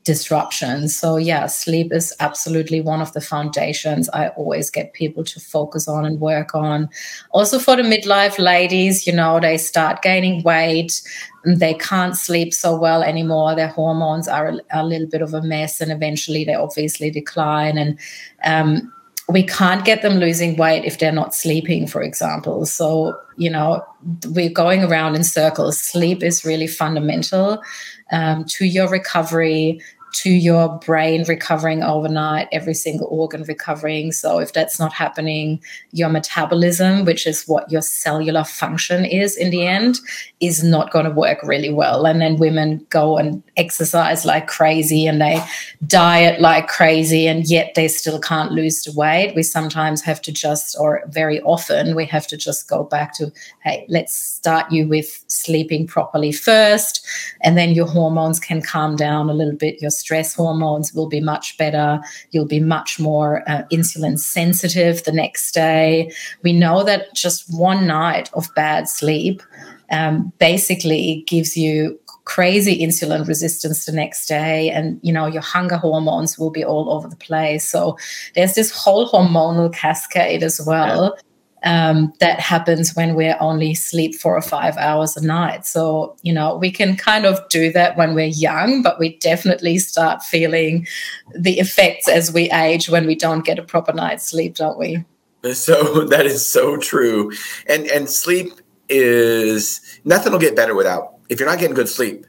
disruption. 0.09 0.88
So, 0.88 1.19
yeah, 1.19 1.45
sleep 1.49 1.93
is 1.93 2.15
absolutely 2.19 2.81
one 2.81 3.03
of 3.03 3.12
the 3.12 3.21
foundations 3.21 4.09
I 4.15 4.29
always 4.29 4.71
get 4.71 4.95
people 4.95 5.23
to 5.25 5.38
focus 5.38 5.87
on 5.87 6.07
and 6.07 6.19
work 6.19 6.55
on. 6.55 6.88
Also, 7.33 7.59
for 7.59 7.77
the 7.77 7.83
midlife 7.83 8.38
ladies, 8.38 9.07
you 9.07 9.12
know, 9.12 9.38
they 9.38 9.59
start 9.59 10.00
gaining 10.00 10.43
weight, 10.45 11.03
they 11.45 11.75
can't 11.75 12.17
sleep 12.17 12.55
so 12.55 12.75
well 12.75 13.03
anymore. 13.03 13.55
Their 13.55 13.69
hormones 13.69 14.29
are 14.29 14.49
a, 14.49 14.81
a 14.81 14.83
little 14.83 15.07
bit 15.07 15.21
of 15.21 15.35
a 15.35 15.43
mess, 15.43 15.79
and 15.83 15.93
eventually 15.93 16.43
they 16.43 16.55
obviously 16.55 17.11
decline. 17.11 17.77
And 17.77 17.99
um, 18.45 18.91
we 19.29 19.43
can't 19.43 19.85
get 19.85 20.00
them 20.00 20.15
losing 20.15 20.57
weight 20.57 20.87
if 20.87 20.99
they're 20.99 21.12
not 21.12 21.35
sleeping, 21.35 21.87
for 21.87 22.00
example. 22.00 22.65
So, 22.65 23.15
you 23.37 23.50
know, 23.50 23.85
we're 24.29 24.49
going 24.65 24.85
around 24.85 25.17
in 25.17 25.23
circles. 25.23 25.79
Sleep 25.79 26.23
is 26.23 26.47
really 26.47 26.67
fundamental 26.67 27.62
um, 28.11 28.45
to 28.47 28.65
your 28.65 28.88
recovery, 28.88 29.81
to 30.12 30.31
your 30.31 30.79
brain 30.79 31.25
recovering 31.29 31.83
overnight, 31.83 32.49
every 32.53 32.75
single 32.75 33.09
organ 33.11 33.43
recovering. 33.45 34.12
So, 34.12 34.38
if 34.38 34.53
that's 34.53 34.79
not 34.79 34.93
happening, 34.93 35.62
your 35.93 36.09
metabolism, 36.09 37.05
which 37.05 37.27
is 37.27 37.45
what 37.45 37.71
your 37.71 37.83
cellular 37.83 38.45
function 38.45 39.05
is 39.05 39.37
in 39.37 39.50
the 39.50 39.67
end, 39.67 39.99
is 40.41 40.62
not 40.62 40.91
going 40.91 41.05
to 41.05 41.11
work 41.11 41.38
really 41.43 41.73
well. 41.73 42.07
And 42.07 42.21
then 42.21 42.37
women 42.37 42.87
go 42.91 43.19
and 43.19 43.43
exercise 43.57 44.25
like 44.25 44.47
crazy 44.47 45.07
and 45.07 45.21
they 45.21 45.45
diet 45.87 46.41
like 46.41 46.69
crazy, 46.69 47.27
and 47.27 47.49
yet 47.49 47.75
they 47.75 47.88
still 47.88 48.19
can't 48.19 48.53
lose 48.53 48.83
the 48.83 48.93
weight. 48.93 49.35
We 49.35 49.43
sometimes 49.43 50.03
have 50.03 50.21
to 50.23 50.33
just, 50.33 50.77
or 50.79 51.03
very 51.09 51.41
often, 51.43 51.95
we 51.95 52.07
have 52.07 52.27
to 52.29 52.37
just 52.37 52.69
go 52.69 52.85
back 52.85 53.15
to, 53.15 53.33
hey, 53.62 53.87
let's 53.88 54.15
start 54.15 54.71
you 54.73 54.88
with 54.88 55.25
sleeping 55.29 55.87
properly 55.87 56.33
first, 56.33 57.07
and 57.43 57.57
then 57.57 57.73
your 57.73 57.87
hormones 57.87 58.41
can 58.41 58.62
calm 58.62 58.97
down 58.97 59.31
a 59.31 59.35
little 59.35 59.57
bit. 59.57 59.81
Your 59.81 59.91
stress 59.99 60.35
hormones 60.35 60.95
will 60.95 61.09
be 61.09 61.21
much 61.21 61.57
better. 61.59 62.00
You'll 62.31 62.47
be 62.47 62.61
much 62.61 62.99
more 62.99 63.43
uh, 63.49 63.62
insulin 63.73 64.19
sensitive 64.19 65.05
the 65.05 65.12
next 65.12 65.52
day. 65.52 66.12
We 66.43 66.52
know 66.52 66.85
that 66.85 67.14
just 67.14 67.45
one 67.52 67.87
night 67.87 68.31
of 68.35 68.49
bad 68.55 68.88
sleep 68.88 69.43
um, 69.90 70.33
basically 70.38 71.25
gives 71.26 71.57
you 71.57 71.99
crazy 72.25 72.78
insulin 72.85 73.26
resistance 73.26 73.87
the 73.87 73.93
next 73.93 74.26
day 74.26 74.69
and 74.71 75.00
you 75.02 75.11
know 75.11 75.25
your 75.25 75.40
hunger 75.40 75.78
hormones 75.78 76.38
will 76.38 76.50
be 76.50 76.62
all 76.62 76.90
over 76.90 77.09
the 77.09 77.17
place 77.17 77.67
so 77.67 77.97
there's 78.35 78.52
this 78.52 78.71
whole 78.71 79.09
hormonal 79.09 79.73
cascade 79.73 80.43
as 80.43 80.61
well 80.67 81.14
yeah 81.17 81.23
um, 81.65 82.12
that 82.21 82.41
happens 82.41 82.95
when 82.95 83.15
we're 83.15 83.37
only 83.41 83.75
sleep 83.75 84.15
four 84.15 84.37
or 84.37 84.43
five 84.43 84.77
hours 84.77 85.17
a 85.17 85.25
night. 85.25 85.67
So, 85.67 86.17
you 86.23 86.33
know, 86.33 86.57
we 86.57 86.71
can 86.71 86.97
kind 86.97 87.27
of 87.27 87.41
do 87.49 87.73
that 87.73 87.97
when 87.97 88.15
we're 88.15 88.27
young, 88.27 88.83
but 88.83 88.99
we 88.99 89.17
definitely 89.19 89.79
start 89.79 90.23
feeling 90.23 90.87
the 91.35 91.59
effects 91.59 92.09
as 92.09 92.33
we 92.33 92.50
age 92.50 92.88
when 92.88 93.07
we 93.07 93.15
don't 93.15 93.45
get 93.45 93.59
a 93.59 93.62
proper 93.62 93.93
night's 93.93 94.29
sleep, 94.29 94.55
don't 94.55 94.79
we? 94.79 95.05
So 95.53 96.05
that 96.09 96.27
is 96.27 96.50
so 96.50 96.77
true. 96.77 97.33
And 97.67 97.87
and 97.88 98.09
sleep 98.09 98.53
is 98.88 100.00
nothing 100.05 100.33
will 100.33 100.38
get 100.38 100.57
better 100.57 100.75
without 100.75 101.19
if 101.29 101.38
you're 101.38 101.49
not 101.49 101.59
getting 101.59 101.75
good 101.75 101.88
sleep, 101.88 102.27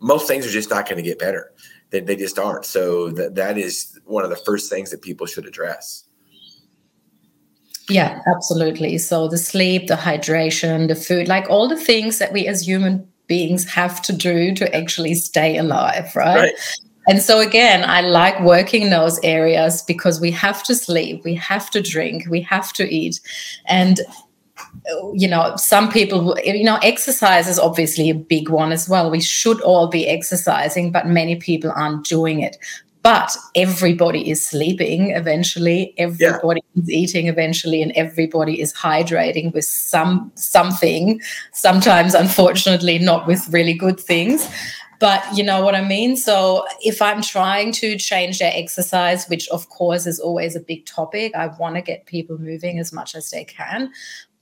most 0.00 0.28
things 0.28 0.46
are 0.46 0.50
just 0.50 0.70
not 0.70 0.86
going 0.86 0.96
to 0.96 1.02
get 1.02 1.18
better. 1.18 1.52
They, 1.90 2.00
they 2.00 2.16
just 2.16 2.38
aren't. 2.38 2.64
So 2.64 3.10
that 3.10 3.34
that 3.36 3.58
is 3.58 3.98
one 4.04 4.24
of 4.24 4.30
the 4.30 4.36
first 4.36 4.70
things 4.70 4.90
that 4.90 5.02
people 5.02 5.26
should 5.26 5.46
address. 5.46 6.04
Yeah, 7.88 8.20
absolutely. 8.34 8.98
So 8.98 9.28
the 9.28 9.38
sleep, 9.38 9.88
the 9.88 9.94
hydration, 9.94 10.88
the 10.88 10.94
food, 10.94 11.28
like 11.28 11.48
all 11.50 11.68
the 11.68 11.76
things 11.76 12.18
that 12.18 12.32
we 12.32 12.46
as 12.46 12.66
human 12.66 13.06
beings 13.26 13.68
have 13.70 14.00
to 14.02 14.12
do 14.12 14.54
to 14.54 14.74
actually 14.74 15.14
stay 15.14 15.56
alive, 15.56 16.14
right? 16.14 16.36
right. 16.36 16.54
And 17.06 17.20
so 17.20 17.40
again, 17.40 17.84
I 17.84 18.00
like 18.00 18.40
working 18.40 18.88
those 18.88 19.20
areas 19.22 19.82
because 19.82 20.20
we 20.20 20.30
have 20.30 20.62
to 20.64 20.74
sleep, 20.74 21.22
we 21.24 21.34
have 21.34 21.70
to 21.70 21.82
drink, 21.82 22.24
we 22.30 22.40
have 22.42 22.72
to 22.74 22.84
eat. 22.88 23.20
And 23.66 24.00
you 25.12 25.28
know, 25.28 25.54
some 25.56 25.90
people, 25.90 26.36
you 26.44 26.64
know, 26.64 26.78
exercise 26.82 27.48
is 27.48 27.58
obviously 27.58 28.10
a 28.10 28.14
big 28.14 28.48
one 28.48 28.72
as 28.72 28.88
well. 28.88 29.10
We 29.10 29.20
should 29.20 29.60
all 29.60 29.88
be 29.88 30.08
exercising, 30.08 30.92
but 30.92 31.06
many 31.06 31.36
people 31.36 31.72
aren't 31.74 32.06
doing 32.06 32.40
it 32.40 32.56
but 33.04 33.36
everybody 33.54 34.28
is 34.28 34.44
sleeping 34.44 35.10
eventually 35.10 35.94
everybody 35.98 36.60
yeah. 36.74 36.82
is 36.82 36.90
eating 36.90 37.28
eventually 37.28 37.80
and 37.82 37.92
everybody 37.92 38.60
is 38.60 38.72
hydrating 38.72 39.52
with 39.52 39.66
some 39.66 40.32
something 40.34 41.20
sometimes 41.52 42.14
unfortunately 42.14 42.98
not 42.98 43.28
with 43.28 43.46
really 43.52 43.74
good 43.74 44.00
things. 44.00 44.48
But 45.00 45.22
you 45.36 45.44
know 45.44 45.62
what 45.62 45.74
i 45.74 45.82
mean? 45.82 46.16
So 46.16 46.64
if 46.80 47.02
i'm 47.02 47.20
trying 47.20 47.72
to 47.72 47.98
change 47.98 48.38
their 48.38 48.52
exercise 48.54 49.26
which 49.28 49.48
of 49.48 49.68
course 49.68 50.06
is 50.06 50.18
always 50.18 50.56
a 50.56 50.60
big 50.60 50.86
topic 50.86 51.34
i 51.34 51.48
want 51.48 51.74
to 51.74 51.82
get 51.82 52.06
people 52.06 52.38
moving 52.38 52.78
as 52.78 52.92
much 52.92 53.14
as 53.14 53.28
they 53.30 53.44
can 53.44 53.92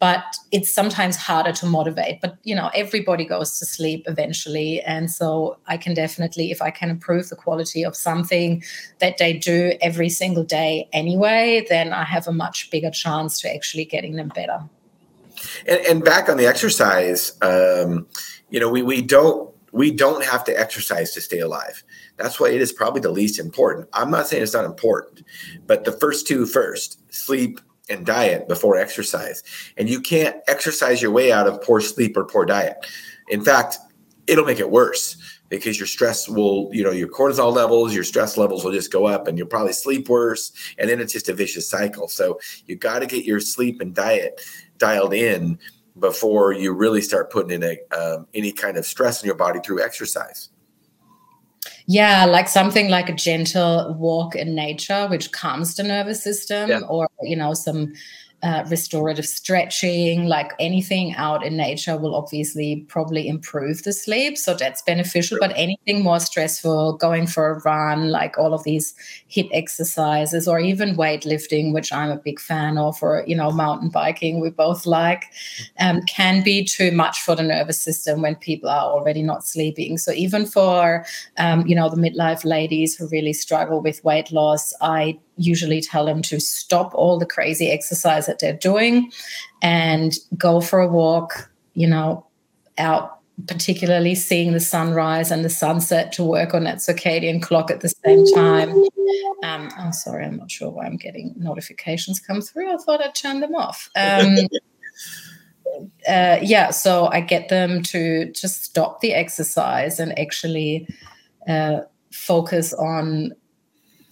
but 0.03 0.37
it's 0.51 0.75
sometimes 0.75 1.17
harder 1.17 1.53
to 1.53 1.65
motivate 1.65 2.21
but 2.21 2.37
you 2.43 2.57
know 2.57 2.71
everybody 2.75 3.25
goes 3.25 3.57
to 3.61 3.65
sleep 3.65 4.03
eventually. 4.09 4.83
And 4.83 5.09
so 5.09 5.57
i 5.69 5.77
can 5.77 5.95
definitely 5.95 6.51
if 6.51 6.61
i 6.61 6.71
can 6.79 6.91
improve 6.91 7.29
the 7.29 7.37
quality 7.37 7.85
of 7.85 7.95
something 7.95 8.65
that 8.99 9.19
they 9.19 9.33
do 9.33 9.73
every 9.81 10.09
single 10.09 10.43
day 10.43 10.89
anyway 10.93 11.65
then 11.69 11.93
i 11.93 12.03
have 12.03 12.27
a 12.27 12.33
much 12.33 12.69
bigger 12.73 12.91
chance 12.91 13.41
to 13.41 13.55
actually 13.55 13.85
getting 13.85 14.17
them 14.17 14.31
better. 14.35 14.59
And, 15.67 15.81
and 15.89 16.05
back 16.05 16.29
on 16.29 16.37
the 16.37 16.47
exercise 16.47 17.33
um, 17.41 18.07
you 18.51 18.59
know 18.59 18.69
we, 18.69 18.83
we 18.83 19.03
don't 19.03 19.51
we 19.71 19.93
don't 19.93 20.25
have 20.25 20.43
to 20.45 20.53
exercise 20.61 21.13
to 21.13 21.21
stay 21.23 21.39
alive. 21.39 21.83
That's 22.19 22.39
why 22.39 22.51
it 22.51 22.61
is 22.61 22.75
probably 22.75 23.01
the 23.01 23.11
least 23.11 23.39
important. 23.39 23.89
I'm 23.95 24.11
not 24.11 24.27
saying 24.27 24.43
it's 24.43 24.53
not 24.53 24.65
important 24.65 25.23
but 25.69 25.85
the 25.85 25.93
first 25.93 26.27
two 26.27 26.45
first 26.45 26.99
sleep 27.15 27.61
and 27.89 28.07
diet 28.07 28.49
before 28.49 28.77
exercise. 28.77 29.43
And 29.77 29.89
you 29.89 30.01
can't 30.01 30.37
exercise 30.49 31.03
your 31.03 31.11
way 31.11 31.33
out 31.33 31.47
of 31.47 31.63
poor 31.63 31.81
sleep 31.81 32.17
or 32.17 32.25
poor 32.25 32.45
diet. 32.45 32.87
In 33.29 33.45
fact, 33.45 33.79
it'll 34.27 34.45
make 34.45 34.61
it 34.61 34.71
worse 34.71 35.17
because 35.49 35.79
your 35.79 35.87
stress 35.87 36.29
will, 36.29 36.71
you 36.73 36.83
know, 36.83 36.93
your 36.93 37.09
cortisol 37.09 37.53
levels, 37.53 37.95
your 37.95 38.05
stress 38.05 38.37
levels 38.37 38.65
will 38.65 38.73
just 38.73 38.93
go 38.93 39.07
up 39.07 39.29
and 39.29 39.37
you'll 39.37 39.47
probably 39.47 39.73
sleep 39.73 40.09
worse. 40.09 40.53
And 40.79 40.89
then 40.89 41.01
it's 41.01 41.13
just 41.13 41.29
a 41.29 41.35
vicious 41.35 41.69
cycle. 41.69 42.09
So 42.09 42.41
you 42.67 42.77
got 42.77 43.01
to 43.01 43.07
get 43.07 43.25
your 43.25 43.41
sleep 43.41 43.81
and 43.81 43.95
diet 43.95 44.41
dialed 44.79 45.13
in 45.13 45.59
before 45.99 46.53
you 46.53 46.73
really 46.73 47.03
start 47.03 47.31
putting 47.31 47.63
in 47.63 47.63
a, 47.63 47.95
um, 47.95 48.27
any 48.33 48.53
kind 48.53 48.79
of 48.79 48.87
stress 48.87 49.23
in 49.23 49.27
your 49.27 49.37
body 49.37 49.61
through 49.63 49.83
exercise. 49.83 50.49
Yeah, 51.87 52.25
like 52.25 52.49
something 52.49 52.89
like 52.89 53.09
a 53.09 53.15
gentle 53.15 53.95
walk 53.99 54.35
in 54.35 54.55
nature, 54.55 55.07
which 55.09 55.33
calms 55.33 55.75
the 55.75 55.83
nervous 55.83 56.23
system, 56.23 56.71
yeah. 56.71 56.81
or, 56.81 57.09
you 57.23 57.37
know, 57.37 57.55
some 57.55 57.93
uh, 58.43 58.65
restorative 58.69 59.27
stretching, 59.27 60.27
like 60.27 60.53
anything 60.59 61.15
out 61.15 61.45
in 61.45 61.57
nature 61.57 61.97
will 61.97 62.15
obviously 62.15 62.85
probably 62.89 63.29
improve 63.29 63.85
the 63.85 63.93
sleep. 63.93 64.37
So 64.37 64.55
that's 64.55 64.83
beneficial. 64.83 65.39
But 65.41 65.53
anything 65.55 66.03
more 66.03 66.19
stressful, 66.19 66.97
going 66.97 67.27
for 67.27 67.51
a 67.51 67.61
run, 67.61 68.11
like 68.11 68.37
all 68.39 68.53
of 68.53 68.65
these 68.65 68.95
HIIT 69.31 69.49
exercises, 69.53 70.49
or 70.49 70.59
even 70.59 70.97
weightlifting, 70.97 71.73
which 71.73 71.93
I'm 71.93 72.11
a 72.11 72.17
big 72.17 72.41
fan 72.41 72.79
of, 72.79 73.01
or, 73.01 73.25
you 73.27 73.37
know, 73.37 73.51
mountain 73.53 73.91
biking, 73.91 74.41
we 74.41 74.51
both 74.51 74.87
like, 74.87 75.27
um, 75.79 76.03
can 76.03 76.43
be 76.43 76.65
too 76.65 76.91
much 76.91 77.21
for 77.21 77.37
the 77.37 77.43
nervous 77.45 77.81
system 77.81 78.23
when 78.23 78.35
people 78.35 78.69
are 78.69 78.91
already 78.91 79.23
not 79.23 79.45
sleeping. 79.45 79.99
So 79.99 80.11
even 80.13 80.47
for, 80.47 81.05
um, 81.39 81.67
you 81.67 81.77
know, 81.77 81.89
the 81.89 81.97
midlife 81.97 82.45
ladies 82.45 82.97
who 82.97 83.09
really 83.09 83.33
struggle 83.33 83.81
with 83.81 84.03
weight 84.05 84.33
loss, 84.33 84.73
I 84.81 85.19
usually 85.45 85.81
tell 85.81 86.07
them 86.07 86.23
to 86.23 86.41
stop 86.41 86.95
all 86.95 87.19
the 87.19 87.27
crazy 87.27 87.71
exercise 87.71 88.27
that 88.27 88.39
they're 88.39 88.53
doing 88.53 89.13
and 89.61 90.15
go 90.37 90.61
for 90.61 90.81
a 90.81 90.89
walk, 90.89 91.51
you 91.75 91.87
know, 91.87 92.27
out 92.79 93.19
particularly 93.47 94.15
seeing 94.15 94.53
the 94.53 94.61
sunrise 94.61 95.31
and 95.31 95.45
the 95.45 95.51
sunset 95.51 96.13
to 96.13 96.23
work 96.23 96.55
on 96.55 96.65
that 96.65 96.79
circadian 96.79 97.43
clock 97.43 97.71
at 97.71 97.81
the 97.81 97.89
same 98.05 98.27
time. 98.35 98.71
Um, 99.43 99.69
oh, 99.79 99.91
sorry, 99.91 100.25
I'm 100.25 100.37
not 100.37 100.51
sure 100.51 100.71
why 100.71 100.87
I'm 100.87 100.97
getting 100.97 101.35
notifications 101.37 102.21
come 102.21 102.41
through. 102.41 102.73
I 102.73 102.77
thought 102.77 103.03
I'd 103.03 103.15
turn 103.15 103.41
them 103.41 103.55
off. 103.55 103.91
Um, 103.97 104.37
uh, 106.09 106.39
yeah, 106.43 106.71
so 106.71 107.07
I 107.07 107.21
get 107.21 107.49
them 107.49 107.83
to 107.85 108.31
just 108.33 108.65
stop 108.65 109.01
the 109.01 109.15
exercise 109.15 109.99
and 109.99 110.17
actually 110.19 110.87
uh, 111.49 111.81
focus 112.13 112.73
on 112.75 113.33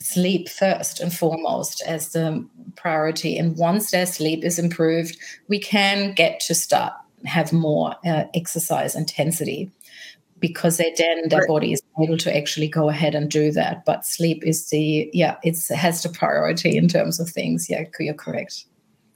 sleep 0.00 0.48
first 0.48 1.00
and 1.00 1.14
foremost 1.14 1.82
as 1.86 2.12
the 2.12 2.46
priority. 2.76 3.36
And 3.36 3.56
once 3.56 3.90
their 3.90 4.06
sleep 4.06 4.44
is 4.44 4.58
improved, 4.58 5.16
we 5.48 5.58
can 5.58 6.14
get 6.14 6.40
to 6.40 6.54
start 6.54 6.92
have 7.26 7.52
more 7.52 7.94
uh, 8.06 8.24
exercise 8.34 8.94
intensity 8.94 9.70
because 10.38 10.78
they 10.78 10.94
then 10.96 11.28
their 11.28 11.46
body 11.46 11.72
is 11.72 11.82
able 12.02 12.16
to 12.16 12.34
actually 12.34 12.66
go 12.66 12.88
ahead 12.88 13.14
and 13.14 13.30
do 13.30 13.52
that. 13.52 13.84
But 13.84 14.06
sleep 14.06 14.42
is 14.44 14.70
the 14.70 15.10
yeah, 15.12 15.36
it's 15.44 15.68
has 15.68 16.02
the 16.02 16.08
priority 16.08 16.76
in 16.76 16.88
terms 16.88 17.20
of 17.20 17.28
things. 17.28 17.68
Yeah, 17.68 17.84
you're 17.98 18.14
correct. 18.14 18.64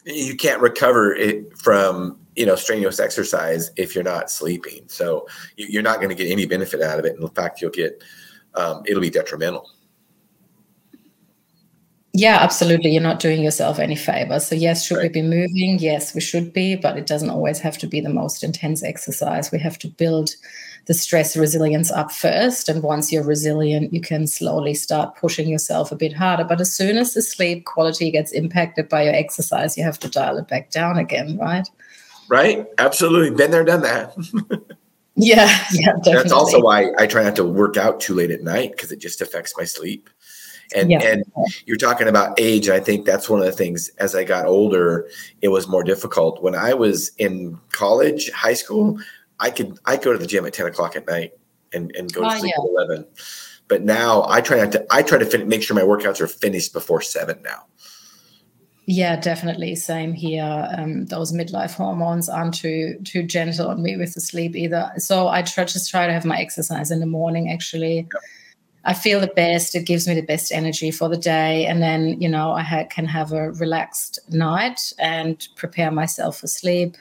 You 0.04 0.36
can't 0.36 0.60
recover 0.60 1.14
it 1.14 1.56
from 1.56 2.18
you 2.36 2.44
know 2.44 2.56
strenuous 2.56 3.00
exercise 3.00 3.70
if 3.76 3.94
you're 3.94 4.04
not 4.04 4.30
sleeping. 4.30 4.84
So 4.88 5.26
you're 5.56 5.82
not 5.82 5.96
going 5.96 6.10
to 6.10 6.14
get 6.14 6.30
any 6.30 6.44
benefit 6.46 6.82
out 6.82 6.98
of 6.98 7.06
it. 7.06 7.16
In 7.18 7.28
fact, 7.28 7.62
you'll 7.62 7.70
get 7.70 8.02
um, 8.54 8.82
it'll 8.86 9.00
be 9.00 9.10
detrimental. 9.10 9.70
Yeah, 12.16 12.38
absolutely. 12.40 12.90
You're 12.90 13.02
not 13.02 13.18
doing 13.18 13.42
yourself 13.42 13.80
any 13.80 13.97
favor. 13.97 14.38
So, 14.38 14.54
yes, 14.54 14.87
should 14.87 14.99
right. 14.99 15.12
we 15.12 15.21
be 15.21 15.23
moving? 15.23 15.78
Yes, 15.80 16.14
we 16.14 16.21
should 16.21 16.52
be, 16.52 16.76
but 16.76 16.97
it 16.97 17.06
doesn't 17.06 17.28
always 17.28 17.59
have 17.59 17.76
to 17.78 17.88
be 17.88 18.00
the 18.00 18.09
most 18.09 18.44
intense 18.44 18.85
exercise. 18.85 19.50
We 19.50 19.59
have 19.59 19.76
to 19.80 19.88
build 19.88 20.30
the 20.87 20.94
stress 20.94 21.37
resilience 21.37 21.90
up 21.90 22.12
first. 22.12 22.68
And 22.68 22.85
once 22.85 23.11
you're 23.11 23.25
resilient, 23.25 23.92
you 23.92 24.00
can 24.00 24.28
slowly 24.28 24.75
start 24.75 25.16
pushing 25.16 25.49
yourself 25.49 25.90
a 25.90 25.97
bit 25.97 26.12
harder. 26.12 26.44
But 26.44 26.61
as 26.61 26.73
soon 26.73 26.99
as 26.99 27.14
the 27.14 27.23
sleep 27.23 27.64
quality 27.64 28.12
gets 28.12 28.30
impacted 28.30 28.88
by 28.88 29.02
your 29.02 29.14
exercise, 29.14 29.76
you 29.76 29.83
have 29.83 29.99
to 29.99 30.09
dial 30.09 30.38
it 30.38 30.47
back 30.47 30.71
down 30.71 30.99
again, 30.99 31.37
right? 31.38 31.68
Right. 32.28 32.64
Absolutely. 32.78 33.37
Been 33.37 33.50
there, 33.50 33.64
done 33.64 33.83
that. 33.83 34.14
Yeah, 35.16 35.47
yeah, 35.73 35.92
definitely. 35.92 36.14
That's 36.14 36.33
also 36.33 36.61
why 36.61 36.90
I 36.99 37.06
try 37.06 37.23
not 37.23 37.37
to 37.37 37.44
work 37.44 37.76
out 37.76 38.00
too 38.00 38.14
late 38.14 38.33
at 38.33 38.42
night 38.42 38.73
because 38.73 38.90
it 38.90 38.99
just 38.99 39.21
affects 39.21 39.54
my 39.56 39.62
sleep. 39.62 40.11
And 40.75 40.90
yeah. 40.90 41.02
and 41.02 41.25
you're 41.66 41.76
talking 41.76 42.09
about 42.09 42.38
age. 42.38 42.68
I 42.68 42.80
think 42.80 43.04
that's 43.04 43.28
one 43.28 43.40
of 43.40 43.47
the 43.47 43.52
things. 43.52 43.90
As 43.99 44.14
I 44.14 44.25
got 44.25 44.47
older, 44.47 45.09
it 45.42 45.49
was 45.49 45.68
more 45.68 45.85
difficult. 45.85 46.42
When 46.42 46.54
I 46.54 46.75
was 46.75 47.11
in 47.18 47.59
college, 47.73 48.30
high 48.30 48.54
school, 48.54 48.99
I 49.40 49.50
could 49.50 49.78
I 49.85 49.97
go 49.97 50.12
to 50.12 50.18
the 50.18 50.26
gym 50.26 50.47
at 50.47 50.54
ten 50.54 50.66
o'clock 50.66 50.97
at 50.97 51.06
night 51.06 51.33
and 51.73 51.94
and 51.97 52.12
go 52.12 52.23
to 52.23 52.26
uh, 52.28 52.38
sleep 52.38 52.54
yeah. 52.56 52.62
at 52.62 52.71
eleven. 52.71 53.06
But 53.68 53.83
now 53.83 54.25
I 54.28 54.40
try 54.40 54.59
not 54.59 54.73
to. 54.73 54.87
I 54.90 55.02
try 55.02 55.18
to 55.18 55.26
fin- 55.26 55.49
make 55.49 55.62
sure 55.62 55.76
my 55.76 55.83
workouts 55.83 56.21
are 56.21 56.26
finished 56.26 56.73
before 56.73 57.02
seven 57.02 57.40
now. 57.42 57.66
Yeah, 58.87 59.16
definitely. 59.16 59.75
Same 59.76 60.12
here. 60.12 60.68
Um, 60.76 61.06
those 61.06 61.33
midlife 61.33 61.75
hormones 61.75 62.28
aren't 62.28 62.54
too 62.54 62.99
too 63.04 63.23
gentle 63.23 63.68
on 63.68 63.83
me 63.83 63.97
with 63.97 64.12
the 64.12 64.21
sleep 64.21 64.54
either. 64.54 64.92
So 64.99 65.28
I 65.28 65.42
try 65.42 65.64
just 65.64 65.90
try 65.90 66.06
to 66.06 66.12
have 66.12 66.26
my 66.26 66.38
exercise 66.38 66.90
in 66.90 67.00
the 67.00 67.06
morning. 67.06 67.50
Actually, 67.50 68.06
I 68.84 68.94
feel 68.94 69.20
the 69.20 69.26
best. 69.28 69.74
It 69.74 69.86
gives 69.86 70.06
me 70.06 70.14
the 70.14 70.22
best 70.22 70.52
energy 70.52 70.90
for 70.90 71.08
the 71.08 71.16
day, 71.16 71.66
and 71.66 71.82
then 71.82 72.20
you 72.20 72.28
know 72.28 72.52
I 72.52 72.62
ha- 72.62 72.84
can 72.84 73.06
have 73.06 73.32
a 73.32 73.50
relaxed 73.52 74.18
night 74.30 74.92
and 74.98 75.46
prepare 75.56 75.90
myself 75.90 76.40
for 76.40 76.46
sleep. 76.46 76.96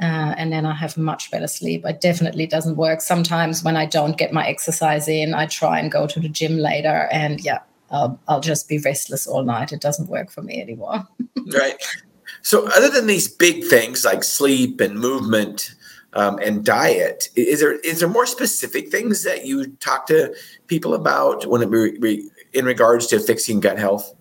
Uh, 0.00 0.34
and 0.36 0.52
then 0.52 0.66
I 0.66 0.74
have 0.74 0.96
much 0.96 1.30
better 1.30 1.46
sleep. 1.46 1.84
It 1.84 2.00
definitely 2.00 2.46
doesn't 2.46 2.76
work. 2.76 3.00
Sometimes 3.00 3.62
when 3.62 3.76
I 3.76 3.86
don't 3.86 4.18
get 4.18 4.32
my 4.32 4.44
exercise 4.48 5.06
in, 5.06 5.32
I 5.32 5.46
try 5.46 5.78
and 5.78 5.92
go 5.92 6.08
to 6.08 6.18
the 6.18 6.28
gym 6.28 6.58
later, 6.58 7.08
and 7.12 7.40
yeah, 7.40 7.60
I'll, 7.90 8.18
I'll 8.26 8.40
just 8.40 8.68
be 8.68 8.78
restless 8.78 9.26
all 9.26 9.44
night. 9.44 9.72
It 9.72 9.80
doesn't 9.80 10.08
work 10.08 10.30
for 10.30 10.42
me 10.42 10.60
anymore. 10.60 11.06
right. 11.52 11.76
So, 12.40 12.66
other 12.68 12.88
than 12.88 13.06
these 13.06 13.28
big 13.28 13.64
things 13.64 14.04
like 14.04 14.24
sleep 14.24 14.80
and 14.80 14.98
movement 14.98 15.74
um, 16.14 16.38
and 16.38 16.64
diet, 16.64 17.28
is 17.34 17.60
there 17.60 17.78
is 17.80 18.00
there 18.00 18.08
more 18.08 18.26
specific 18.26 18.90
things 18.90 19.24
that 19.24 19.46
you 19.46 19.66
talk 19.76 20.06
to 20.06 20.34
people 20.66 20.94
about 20.94 21.46
when 21.46 21.62
it 21.62 21.70
re, 21.70 22.30
in 22.52 22.64
regards 22.64 23.06
to 23.08 23.18
fixing 23.20 23.60
gut 23.60 23.78
health? 23.78 24.14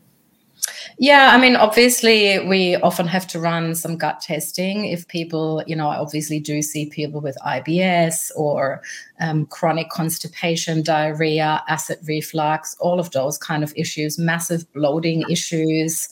Yeah, 0.97 1.31
I 1.33 1.39
mean, 1.39 1.55
obviously, 1.55 2.37
we 2.47 2.75
often 2.75 3.07
have 3.07 3.25
to 3.29 3.39
run 3.39 3.73
some 3.73 3.97
gut 3.97 4.21
testing 4.21 4.85
if 4.85 5.07
people, 5.07 5.63
you 5.65 5.75
know, 5.75 5.87
I 5.87 5.97
obviously 5.97 6.39
do 6.39 6.61
see 6.61 6.85
people 6.89 7.21
with 7.21 7.35
IBS 7.43 8.29
or 8.35 8.83
um, 9.19 9.47
chronic 9.47 9.89
constipation, 9.89 10.83
diarrhea, 10.83 11.63
acid 11.67 11.99
reflux, 12.03 12.75
all 12.79 12.99
of 12.99 13.09
those 13.11 13.39
kind 13.39 13.63
of 13.63 13.73
issues, 13.75 14.19
massive 14.19 14.71
bloating 14.73 15.23
issues. 15.29 16.07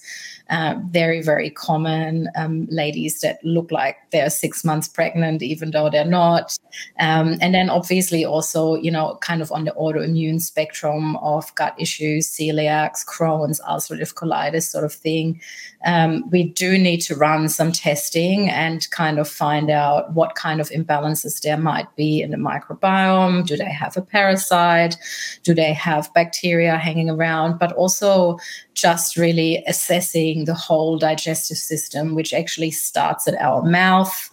Uh, 0.50 0.75
very, 0.89 1.22
very 1.22 1.51
common. 1.51 2.27
Um, 2.36 2.68
ladies 2.72 3.20
that 3.22 3.38
look 3.44 3.72
like 3.72 3.98
they're 4.12 4.32
six 4.32 4.65
months 4.65 4.88
pregnant, 4.88 5.44
even 5.44 5.70
though 5.72 5.89
they're 5.91 6.03
not. 6.03 6.58
Um, 7.00 7.38
and 7.39 7.53
then 7.53 7.70
obviously 7.70 8.25
also, 8.25 8.75
you 8.75 8.89
know, 8.89 9.18
kind 9.22 9.44
of 9.44 9.51
on 9.51 9.65
the 9.65 9.72
autoimmune 9.72 10.41
spectrum 10.41 11.15
of 11.18 11.53
gut 11.53 11.75
issues, 11.77 12.27
celiacs, 12.27 13.06
Crohn's, 13.06 13.62
ulcerative 13.62 14.15
colitis 14.15 14.63
sort 14.63 14.86
of 14.86 14.94
thing. 14.94 15.39
Um, 15.86 16.29
we 16.29 16.43
do 16.43 16.77
need 16.77 17.00
to 17.01 17.15
run 17.15 17.48
some 17.48 17.71
testing 17.71 18.50
and 18.50 18.89
kind 18.91 19.17
of 19.17 19.29
find 19.29 19.69
out 19.69 20.13
what 20.13 20.36
kind 20.36 20.59
of 20.59 20.69
imbalances 20.69 21.41
there 21.41 21.57
might 21.57 21.93
be 21.95 22.21
in 22.21 22.31
the 22.31 22.38
microbiome. 22.38 23.45
Do 23.45 23.55
they 23.55 23.71
have 23.71 23.95
a 23.95 24.01
parasite? 24.01 24.98
Do 25.43 25.53
they 25.53 25.74
have 25.74 26.13
bacteria 26.13 26.77
hanging 26.77 27.09
around? 27.09 27.59
But 27.59 27.71
also 27.74 28.38
just 28.74 29.15
really 29.15 29.63
assessing 29.67 30.45
the 30.45 30.54
whole 30.54 30.97
digestive 30.97 31.58
system, 31.58 32.13
which 32.13 32.34
actually 32.34 32.71
starts 32.71 33.27
at 33.27 33.39
our 33.41 33.62
mouth, 33.63 34.30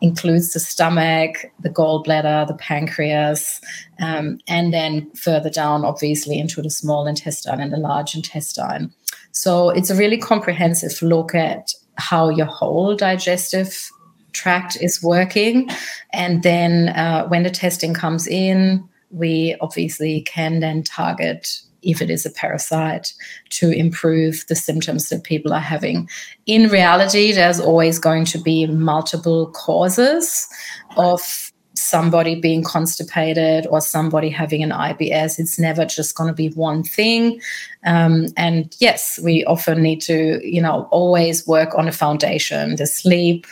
includes 0.00 0.52
the 0.52 0.60
stomach, 0.60 1.46
the 1.60 1.70
gallbladder, 1.70 2.46
the 2.46 2.54
pancreas, 2.54 3.60
um, 4.00 4.38
and 4.46 4.72
then 4.72 5.10
further 5.12 5.50
down, 5.50 5.84
obviously, 5.84 6.38
into 6.38 6.60
the 6.62 6.70
small 6.70 7.06
intestine 7.06 7.60
and 7.60 7.72
the 7.72 7.78
large 7.78 8.14
intestine. 8.14 8.92
So 9.36 9.68
it's 9.68 9.90
a 9.90 9.94
really 9.94 10.16
comprehensive 10.16 11.02
look 11.02 11.34
at 11.34 11.74
how 11.98 12.30
your 12.30 12.46
whole 12.46 12.96
digestive 12.96 13.90
tract 14.32 14.78
is 14.80 15.02
working. 15.02 15.68
And 16.14 16.42
then 16.42 16.88
uh, 16.88 17.26
when 17.28 17.42
the 17.42 17.50
testing 17.50 17.92
comes 17.92 18.26
in, 18.26 18.82
we 19.10 19.54
obviously 19.60 20.22
can 20.22 20.60
then 20.60 20.82
target 20.82 21.60
if 21.82 22.00
it 22.00 22.08
is 22.08 22.24
a 22.24 22.30
parasite 22.30 23.12
to 23.50 23.70
improve 23.70 24.42
the 24.48 24.56
symptoms 24.56 25.10
that 25.10 25.24
people 25.24 25.52
are 25.52 25.60
having. 25.60 26.08
In 26.46 26.70
reality, 26.70 27.30
there's 27.32 27.60
always 27.60 27.98
going 27.98 28.24
to 28.24 28.38
be 28.38 28.66
multiple 28.66 29.50
causes 29.50 30.48
of 30.96 31.45
somebody 31.86 32.34
being 32.34 32.62
constipated 32.62 33.66
or 33.68 33.80
somebody 33.80 34.28
having 34.28 34.62
an 34.62 34.70
IBS. 34.70 35.38
It's 35.38 35.58
never 35.58 35.84
just 35.84 36.16
going 36.16 36.28
to 36.28 36.34
be 36.34 36.48
one 36.50 36.82
thing. 36.82 37.40
Um, 37.84 38.26
and 38.36 38.74
yes, 38.80 39.18
we 39.22 39.44
often 39.44 39.82
need 39.82 40.00
to, 40.02 40.40
you 40.42 40.60
know, 40.60 40.88
always 40.90 41.46
work 41.46 41.74
on 41.76 41.88
a 41.88 41.92
foundation, 41.92 42.76
the 42.76 42.86
sleep. 42.86 43.46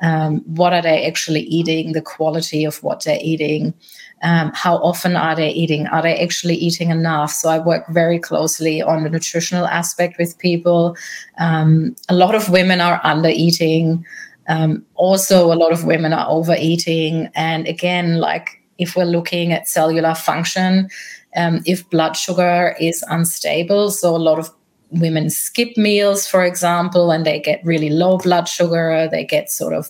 Um, 0.00 0.40
what 0.46 0.72
are 0.72 0.82
they 0.82 1.06
actually 1.06 1.42
eating? 1.42 1.92
The 1.92 2.02
quality 2.02 2.64
of 2.64 2.82
what 2.82 3.04
they're 3.04 3.18
eating 3.20 3.74
um, 4.22 4.52
how 4.54 4.76
often 4.76 5.16
are 5.16 5.36
they 5.36 5.50
eating? 5.50 5.86
Are 5.86 6.02
they 6.02 6.16
actually 6.18 6.56
eating 6.56 6.90
enough? 6.90 7.30
So 7.32 7.48
I 7.48 7.58
work 7.58 7.86
very 7.88 8.18
closely 8.18 8.82
on 8.82 9.04
the 9.04 9.10
nutritional 9.10 9.66
aspect 9.66 10.18
with 10.18 10.38
people. 10.38 10.96
Um, 11.38 11.94
a 12.08 12.14
lot 12.14 12.34
of 12.34 12.48
women 12.48 12.80
are 12.80 13.00
under 13.04 13.28
eating. 13.28 14.04
Um, 14.48 14.84
also, 14.94 15.52
a 15.52 15.54
lot 15.54 15.72
of 15.72 15.84
women 15.84 16.12
are 16.12 16.28
overeating. 16.28 17.28
And 17.34 17.66
again, 17.68 18.18
like 18.18 18.62
if 18.78 18.96
we're 18.96 19.04
looking 19.04 19.52
at 19.52 19.68
cellular 19.68 20.14
function, 20.14 20.88
um, 21.36 21.62
if 21.66 21.88
blood 21.90 22.16
sugar 22.16 22.74
is 22.80 23.04
unstable, 23.08 23.90
so 23.90 24.16
a 24.16 24.18
lot 24.18 24.38
of 24.38 24.50
women 24.90 25.28
skip 25.30 25.76
meals, 25.76 26.26
for 26.26 26.44
example, 26.44 27.10
and 27.10 27.26
they 27.26 27.38
get 27.40 27.60
really 27.64 27.90
low 27.90 28.18
blood 28.18 28.48
sugar, 28.48 29.08
they 29.10 29.24
get 29.24 29.50
sort 29.50 29.74
of 29.74 29.88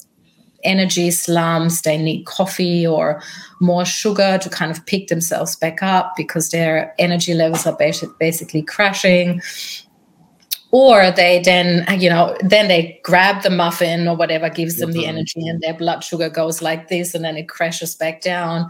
energy 0.65 1.11
slumps, 1.11 1.83
they 1.83 1.97
need 1.97 2.25
coffee 2.25 2.87
or 2.87 3.23
more 3.61 3.85
sugar 3.85 4.39
to 4.39 4.51
kind 4.51 4.71
of 4.71 4.85
pick 4.87 5.07
themselves 5.07 5.55
back 5.57 5.83
up 5.83 6.15
because 6.17 6.51
their 6.51 6.95
energy 6.99 7.35
levels 7.35 7.67
are 7.67 7.77
basically 8.19 8.63
crashing. 8.63 9.41
Or 10.71 11.11
they 11.11 11.41
then, 11.43 11.87
you 11.99 12.11
know, 12.11 12.37
then 12.41 12.69
they 12.69 13.01
grab 13.03 13.43
the 13.43 13.51
muffin 13.51 14.07
or 14.07 14.15
whatever 14.15 14.51
gives 14.51 14.77
them 14.77 14.93
the 14.93 15.01
mm-hmm. 15.01 15.09
energy 15.09 15.49
and 15.49 15.61
their 15.63 15.73
blood 15.73 16.05
sugar 16.05 16.29
goes 16.29 16.61
like 16.61 16.89
this 16.89 17.15
and 17.15 17.25
then 17.25 17.37
it 17.37 17.49
crashes 17.49 17.95
back 17.95 18.21
down 18.21 18.69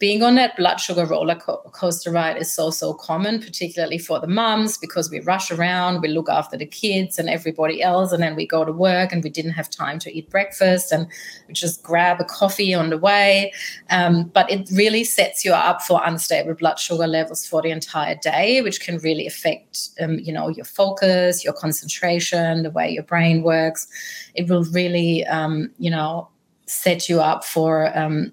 being 0.00 0.22
on 0.22 0.34
that 0.34 0.56
blood 0.56 0.78
sugar 0.78 1.04
roller 1.04 1.36
co- 1.36 1.58
coaster 1.72 2.10
ride 2.10 2.38
is 2.38 2.50
so 2.52 2.70
so 2.70 2.94
common 2.94 3.38
particularly 3.38 3.98
for 3.98 4.18
the 4.18 4.26
moms 4.26 4.78
because 4.78 5.10
we 5.10 5.20
rush 5.20 5.50
around 5.50 6.00
we 6.00 6.08
look 6.08 6.28
after 6.28 6.56
the 6.56 6.64
kids 6.64 7.18
and 7.18 7.28
everybody 7.28 7.82
else 7.82 8.10
and 8.10 8.22
then 8.22 8.34
we 8.34 8.46
go 8.46 8.64
to 8.64 8.72
work 8.72 9.12
and 9.12 9.22
we 9.22 9.28
didn't 9.28 9.52
have 9.52 9.68
time 9.68 9.98
to 9.98 10.10
eat 10.10 10.28
breakfast 10.30 10.90
and 10.90 11.06
we 11.46 11.52
just 11.52 11.82
grab 11.82 12.18
a 12.18 12.24
coffee 12.24 12.72
on 12.72 12.88
the 12.88 12.96
way. 12.96 13.52
Um, 13.90 14.24
but 14.24 14.50
it 14.50 14.68
really 14.72 15.04
sets 15.04 15.44
you 15.44 15.52
up 15.52 15.82
for 15.82 16.00
unstable 16.02 16.54
blood 16.54 16.78
sugar 16.78 17.06
levels 17.06 17.46
for 17.46 17.60
the 17.60 17.70
entire 17.70 18.16
day 18.16 18.62
which 18.62 18.80
can 18.80 18.96
really 18.98 19.26
affect 19.26 19.90
um, 20.00 20.18
you 20.18 20.32
know 20.32 20.48
your 20.48 20.64
focus 20.64 21.44
your 21.44 21.52
concentration 21.52 22.62
the 22.62 22.70
way 22.70 22.90
your 22.90 23.02
brain 23.02 23.42
works. 23.42 23.86
It 24.34 24.48
will 24.48 24.64
really 24.64 25.26
um, 25.26 25.70
you 25.78 25.90
know 25.90 26.28
set 26.64 27.08
you 27.08 27.20
up 27.20 27.44
for 27.44 27.96
um, 27.98 28.32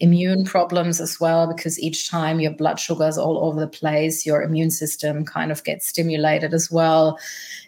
immune 0.00 0.44
problems 0.44 1.00
as 1.00 1.20
well 1.20 1.46
because 1.46 1.78
each 1.78 2.10
time 2.10 2.40
your 2.40 2.50
blood 2.50 2.80
sugar 2.80 3.06
is 3.06 3.16
all 3.16 3.38
over 3.44 3.60
the 3.60 3.68
place 3.68 4.26
your 4.26 4.42
immune 4.42 4.70
system 4.70 5.24
kind 5.24 5.52
of 5.52 5.62
gets 5.64 5.86
stimulated 5.86 6.52
as 6.52 6.70
well. 6.70 7.18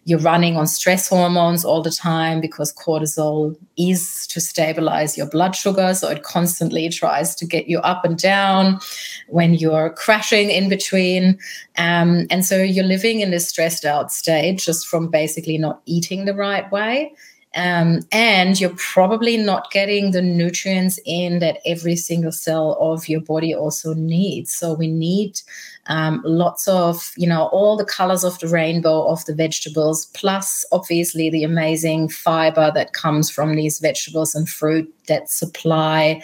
You're 0.04 0.18
running 0.18 0.56
on 0.56 0.66
stress 0.66 1.08
hormones 1.08 1.64
all 1.64 1.82
the 1.82 1.90
time 1.90 2.40
because 2.40 2.72
cortisol 2.72 3.56
is 3.76 4.26
to 4.28 4.40
stabilize 4.40 5.16
your 5.16 5.28
blood 5.28 5.54
sugar 5.54 5.94
so 5.94 6.08
it 6.08 6.22
constantly 6.22 6.88
tries 6.88 7.34
to 7.36 7.46
get 7.46 7.68
you 7.68 7.78
up 7.78 8.04
and 8.04 8.18
down 8.18 8.80
when 9.28 9.54
you're 9.54 9.90
crashing 9.90 10.50
in 10.50 10.68
between. 10.68 11.38
Um, 11.78 12.26
and 12.30 12.44
so 12.44 12.62
you're 12.62 12.84
living 12.84 13.20
in 13.20 13.30
this 13.30 13.48
stressed 13.48 13.84
out 13.84 14.12
state 14.12 14.58
just 14.58 14.86
from 14.86 15.08
basically 15.08 15.58
not 15.58 15.80
eating 15.86 16.24
the 16.24 16.34
right 16.34 16.70
way 16.72 17.12
um, 17.56 18.00
and 18.12 18.60
you're 18.60 18.76
probably 18.76 19.38
not 19.38 19.70
getting 19.70 20.10
the 20.10 20.20
nutrients 20.20 21.00
in 21.06 21.38
that 21.38 21.58
every 21.64 21.96
single 21.96 22.30
cell 22.30 22.76
of 22.78 23.08
your 23.08 23.20
body 23.20 23.54
also 23.54 23.94
needs. 23.94 24.54
So 24.54 24.74
we 24.74 24.88
need 24.88 25.40
um, 25.86 26.20
lots 26.24 26.68
of, 26.68 27.12
you 27.16 27.26
know, 27.26 27.46
all 27.46 27.76
the 27.76 27.84
colors 27.84 28.24
of 28.24 28.38
the 28.40 28.48
rainbow 28.48 29.08
of 29.08 29.24
the 29.24 29.34
vegetables, 29.34 30.06
plus 30.06 30.66
obviously 30.70 31.30
the 31.30 31.44
amazing 31.44 32.10
fiber 32.10 32.70
that 32.74 32.92
comes 32.92 33.30
from 33.30 33.56
these 33.56 33.78
vegetables 33.78 34.34
and 34.34 34.48
fruit 34.48 34.92
that 35.06 35.30
supply 35.30 36.20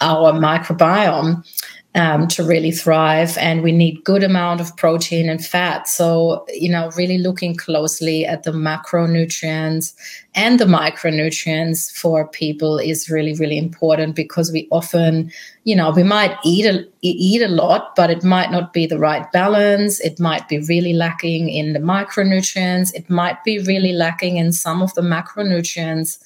our 0.00 0.32
microbiome. 0.32 1.46
Um, 1.94 2.26
to 2.28 2.42
really 2.42 2.70
thrive 2.70 3.36
and 3.36 3.62
we 3.62 3.70
need 3.70 4.02
good 4.04 4.22
amount 4.22 4.62
of 4.62 4.74
protein 4.76 5.28
and 5.28 5.44
fat. 5.44 5.86
So 5.86 6.46
you 6.48 6.70
know 6.70 6.90
really 6.96 7.18
looking 7.18 7.54
closely 7.54 8.24
at 8.24 8.44
the 8.44 8.52
macronutrients 8.52 9.94
and 10.34 10.58
the 10.58 10.64
micronutrients 10.64 11.92
for 11.92 12.26
people 12.28 12.78
is 12.78 13.10
really 13.10 13.34
really 13.34 13.58
important 13.58 14.16
because 14.16 14.50
we 14.50 14.68
often 14.70 15.30
you 15.64 15.76
know 15.76 15.90
we 15.90 16.02
might 16.02 16.36
eat 16.44 16.64
a 16.64 16.86
eat 17.02 17.42
a 17.42 17.48
lot 17.48 17.94
but 17.94 18.10
it 18.10 18.24
might 18.24 18.50
not 18.50 18.72
be 18.72 18.86
the 18.86 18.98
right 18.98 19.30
balance. 19.32 20.00
It 20.00 20.18
might 20.18 20.48
be 20.48 20.60
really 20.60 20.94
lacking 20.94 21.50
in 21.50 21.74
the 21.74 21.78
micronutrients. 21.78 22.94
It 22.94 23.10
might 23.10 23.44
be 23.44 23.58
really 23.58 23.92
lacking 23.92 24.38
in 24.38 24.52
some 24.52 24.82
of 24.82 24.94
the 24.94 25.02
macronutrients 25.02 26.18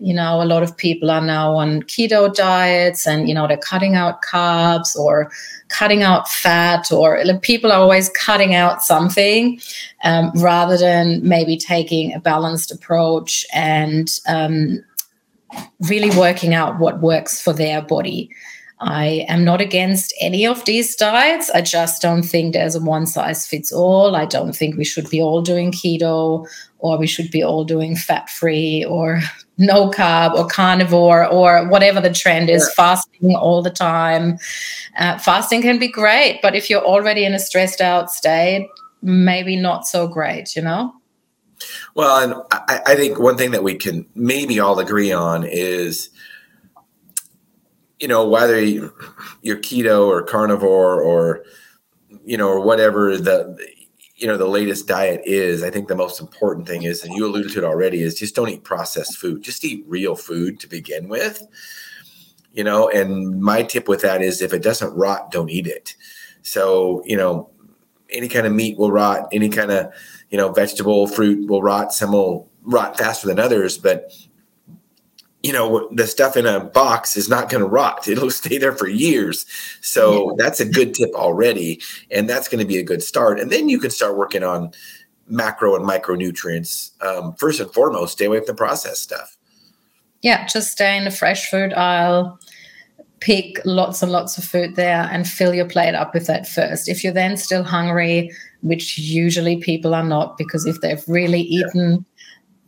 you 0.00 0.14
know 0.14 0.42
a 0.42 0.44
lot 0.44 0.62
of 0.62 0.76
people 0.76 1.10
are 1.10 1.20
now 1.20 1.54
on 1.54 1.82
keto 1.82 2.32
diets 2.32 3.06
and 3.06 3.28
you 3.28 3.34
know 3.34 3.46
they're 3.46 3.56
cutting 3.56 3.94
out 3.94 4.22
carbs 4.22 4.96
or 4.96 5.30
cutting 5.68 6.02
out 6.02 6.28
fat 6.28 6.90
or 6.90 7.22
people 7.42 7.70
are 7.70 7.80
always 7.80 8.08
cutting 8.10 8.54
out 8.54 8.82
something 8.82 9.60
um, 10.04 10.32
rather 10.36 10.76
than 10.78 11.20
maybe 11.22 11.56
taking 11.56 12.12
a 12.14 12.20
balanced 12.20 12.72
approach 12.72 13.44
and 13.52 14.18
um, 14.26 14.82
really 15.88 16.10
working 16.16 16.54
out 16.54 16.78
what 16.78 17.00
works 17.00 17.40
for 17.40 17.52
their 17.52 17.82
body 17.82 18.30
I 18.82 19.26
am 19.28 19.44
not 19.44 19.60
against 19.60 20.14
any 20.22 20.46
of 20.46 20.64
these 20.64 20.96
diets. 20.96 21.50
I 21.50 21.60
just 21.60 22.00
don't 22.00 22.22
think 22.22 22.54
there's 22.54 22.74
a 22.74 22.80
one 22.80 23.04
size 23.04 23.46
fits 23.46 23.72
all. 23.72 24.16
I 24.16 24.24
don't 24.24 24.56
think 24.56 24.76
we 24.76 24.86
should 24.86 25.10
be 25.10 25.20
all 25.20 25.42
doing 25.42 25.70
keto 25.70 26.46
or 26.78 26.98
we 26.98 27.06
should 27.06 27.30
be 27.30 27.42
all 27.42 27.64
doing 27.64 27.94
fat 27.94 28.30
free 28.30 28.84
or 28.86 29.20
no 29.60 29.90
carb 29.90 30.34
or 30.34 30.48
carnivore 30.48 31.26
or 31.26 31.68
whatever 31.68 32.00
the 32.00 32.12
trend 32.12 32.48
is, 32.48 32.66
yeah. 32.66 32.74
fasting 32.74 33.34
all 33.36 33.62
the 33.62 33.70
time. 33.70 34.38
Uh, 34.98 35.18
fasting 35.18 35.62
can 35.62 35.78
be 35.78 35.86
great, 35.86 36.40
but 36.42 36.56
if 36.56 36.70
you're 36.70 36.84
already 36.84 37.24
in 37.24 37.34
a 37.34 37.38
stressed 37.38 37.80
out 37.80 38.10
state, 38.10 38.68
maybe 39.02 39.56
not 39.56 39.86
so 39.86 40.08
great, 40.08 40.56
you 40.56 40.62
know? 40.62 40.92
Well, 41.94 42.22
and 42.22 42.34
I, 42.50 42.80
I 42.86 42.94
think 42.94 43.18
one 43.18 43.36
thing 43.36 43.50
that 43.50 43.62
we 43.62 43.74
can 43.74 44.06
maybe 44.14 44.58
all 44.58 44.78
agree 44.78 45.12
on 45.12 45.44
is 45.44 46.08
you 47.98 48.08
know 48.08 48.26
whether 48.26 48.58
you're 48.62 49.58
keto 49.58 50.06
or 50.06 50.22
carnivore 50.22 51.02
or 51.02 51.44
you 52.24 52.38
know 52.38 52.48
or 52.48 52.60
whatever 52.60 53.18
the 53.18 53.58
you 54.20 54.26
know 54.26 54.36
the 54.36 54.46
latest 54.46 54.86
diet 54.86 55.22
is 55.24 55.62
i 55.62 55.70
think 55.70 55.88
the 55.88 55.96
most 55.96 56.20
important 56.20 56.66
thing 56.66 56.82
is 56.82 57.02
and 57.02 57.14
you 57.14 57.24
alluded 57.24 57.50
to 57.50 57.58
it 57.58 57.64
already 57.64 58.02
is 58.02 58.14
just 58.14 58.34
don't 58.34 58.50
eat 58.50 58.64
processed 58.64 59.16
food. 59.16 59.42
Just 59.42 59.64
eat 59.64 59.84
real 59.88 60.14
food 60.14 60.60
to 60.60 60.68
begin 60.68 61.08
with 61.08 61.42
you 62.52 62.62
know 62.62 62.88
and 62.90 63.40
my 63.40 63.62
tip 63.62 63.88
with 63.88 64.02
that 64.02 64.22
is 64.22 64.42
if 64.42 64.52
it 64.52 64.62
doesn't 64.62 64.94
rot 64.94 65.30
don't 65.30 65.50
eat 65.50 65.66
it. 65.66 65.96
So 66.42 67.02
you 67.06 67.16
know 67.16 67.50
any 68.10 68.28
kind 68.28 68.46
of 68.46 68.52
meat 68.52 68.76
will 68.76 68.92
rot 68.92 69.28
any 69.32 69.48
kind 69.48 69.70
of 69.70 69.92
you 70.28 70.36
know 70.36 70.52
vegetable 70.52 71.06
fruit 71.06 71.48
will 71.48 71.62
rot. 71.62 71.92
Some 71.92 72.12
will 72.12 72.48
rot 72.62 72.98
faster 72.98 73.26
than 73.26 73.38
others 73.38 73.78
but 73.78 74.12
you 75.42 75.52
know 75.52 75.88
the 75.92 76.06
stuff 76.06 76.36
in 76.36 76.46
a 76.46 76.60
box 76.60 77.16
is 77.16 77.28
not 77.28 77.48
going 77.48 77.62
to 77.62 77.68
rot. 77.68 78.06
It'll 78.08 78.30
stay 78.30 78.58
there 78.58 78.72
for 78.72 78.88
years. 78.88 79.46
So 79.80 80.30
yeah. 80.30 80.44
that's 80.44 80.60
a 80.60 80.64
good 80.64 80.94
tip 80.94 81.10
already 81.14 81.80
and 82.10 82.28
that's 82.28 82.48
going 82.48 82.60
to 82.60 82.66
be 82.66 82.78
a 82.78 82.82
good 82.82 83.02
start. 83.02 83.40
And 83.40 83.50
then 83.50 83.68
you 83.68 83.78
can 83.78 83.90
start 83.90 84.16
working 84.16 84.42
on 84.42 84.72
macro 85.26 85.76
and 85.76 85.88
micronutrients 85.88 86.90
um, 87.02 87.34
first 87.34 87.60
and 87.60 87.72
foremost 87.72 88.14
stay 88.14 88.24
away 88.26 88.38
from 88.38 88.46
the 88.46 88.54
processed 88.54 89.02
stuff. 89.02 89.36
Yeah 90.22 90.46
just 90.46 90.72
stay 90.72 90.96
in 90.96 91.04
the 91.04 91.10
fresh 91.10 91.48
food 91.50 91.72
aisle 91.72 92.38
pick 93.20 93.60
lots 93.66 94.02
and 94.02 94.10
lots 94.10 94.38
of 94.38 94.44
food 94.44 94.76
there 94.76 95.06
and 95.12 95.28
fill 95.28 95.54
your 95.54 95.68
plate 95.68 95.94
up 95.94 96.14
with 96.14 96.26
that 96.26 96.48
first. 96.48 96.88
If 96.88 97.04
you're 97.04 97.12
then 97.12 97.36
still 97.36 97.64
hungry 97.64 98.30
which 98.62 98.98
usually 98.98 99.56
people 99.56 99.94
are 99.94 100.04
not 100.04 100.36
because 100.36 100.66
if 100.66 100.80
they've 100.82 101.02
really 101.06 101.40
eaten 101.40 101.92
yeah 101.92 102.09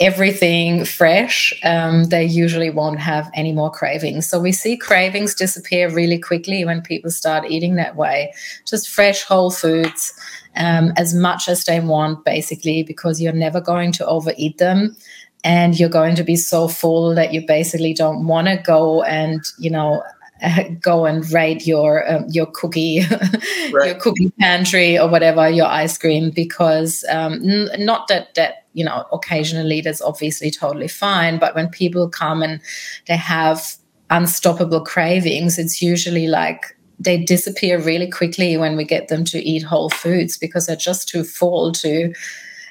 everything 0.03 0.85
fresh, 0.85 1.55
um, 1.63 2.05
they 2.05 2.25
usually 2.25 2.71
won't 2.71 2.99
have 2.99 3.31
any 3.35 3.53
more 3.53 3.71
cravings. 3.71 4.29
So 4.29 4.41
we 4.41 4.51
see 4.51 4.77
cravings 4.77 5.33
disappear 5.35 5.89
really 5.89 6.19
quickly 6.19 6.65
when 6.65 6.83
people 6.83 7.11
start 7.11 7.49
eating 7.49 7.77
that 7.77 7.95
way. 7.95 8.35
Just 8.67 8.89
fresh 8.89 9.23
whole 9.23 9.53
foods, 9.53 10.13
um, 10.57 10.93
as 10.97 11.15
much 11.15 11.49
as 11.49 11.65
they 11.65 11.79
want, 11.79 12.25
basically, 12.25 12.83
because 12.83 13.21
you're 13.21 13.33
never 13.33 13.61
going 13.61 13.93
to 13.93 14.07
overeat 14.07 14.59
them. 14.59 14.97
And 15.45 15.79
you're 15.79 15.89
going 15.89 16.17
to 16.17 16.25
be 16.25 16.37
so 16.37 16.69
full 16.69 17.15
that 17.15 17.33
you 17.33 17.45
basically 17.47 17.95
don't 17.95 18.27
want 18.27 18.49
to 18.49 18.57
go 18.57 19.03
and, 19.03 19.41
you 19.59 19.71
know, 19.71 20.03
go 20.81 21.07
and 21.07 21.31
raid 21.33 21.67
your 21.67 22.11
um, 22.11 22.27
your 22.29 22.47
cookie 22.47 23.01
right. 23.73 23.87
your 23.87 23.95
cookie 24.01 24.31
pantry 24.41 24.99
or 24.99 25.09
whatever 25.09 25.49
your 25.49 25.67
ice 25.67 25.97
cream 25.97 26.31
because 26.31 27.05
um, 27.09 27.35
n- 27.49 27.69
not 27.79 28.09
that 28.09 28.35
that 28.35 28.63
you 28.75 28.85
know, 28.85 29.05
occasionally 29.13 29.81
that's 29.81 30.01
obviously 30.01 30.51
totally 30.51 30.89
fine. 30.89 31.39
But 31.39 31.55
when 31.55 31.69
people 31.69 32.09
come 32.09 32.43
and 32.43 32.61
they 33.07 33.17
have 33.17 33.75
unstoppable 34.11 34.81
cravings, 34.81 35.59
it's 35.59 35.83
usually 35.83 36.27
like 36.27 36.77
they 36.99 37.23
disappear 37.23 37.81
really 37.81 38.11
quickly 38.11 38.57
when 38.57 38.77
we 38.77 38.85
get 38.85 39.09
them 39.09 39.25
to 39.25 39.39
eat 39.39 39.63
whole 39.63 39.91
foods 39.91 40.39
because 40.39 40.67
they're 40.67 40.77
just 40.77 41.09
too 41.09 41.25
full 41.25 41.73
to 41.73 42.13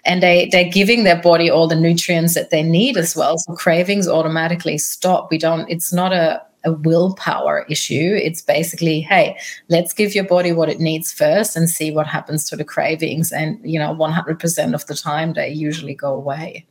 and 0.03 0.23
they 0.23 0.47
they're 0.51 0.69
giving 0.69 1.03
their 1.03 1.21
body 1.21 1.49
all 1.49 1.67
the 1.67 1.75
nutrients 1.75 2.33
that 2.33 2.49
they 2.49 2.63
need 2.63 2.97
as 2.97 3.15
well 3.15 3.37
so 3.37 3.53
cravings 3.53 4.07
automatically 4.07 4.77
stop 4.77 5.29
we 5.29 5.37
don't 5.37 5.69
it's 5.69 5.91
not 5.91 6.13
a 6.13 6.41
a 6.63 6.73
willpower 6.73 7.65
issue. 7.69 8.17
It's 8.21 8.41
basically, 8.41 9.01
hey, 9.01 9.37
let's 9.69 9.93
give 9.93 10.13
your 10.13 10.25
body 10.25 10.51
what 10.51 10.69
it 10.69 10.79
needs 10.79 11.11
first 11.11 11.55
and 11.55 11.69
see 11.69 11.91
what 11.91 12.07
happens 12.07 12.45
to 12.45 12.55
the 12.55 12.63
cravings. 12.63 13.31
And 13.31 13.59
you 13.63 13.79
know, 13.79 13.95
100% 13.95 14.73
of 14.73 14.85
the 14.85 14.95
time, 14.95 15.33
they 15.33 15.49
usually 15.49 15.95
go 15.95 16.13
away. 16.13 16.65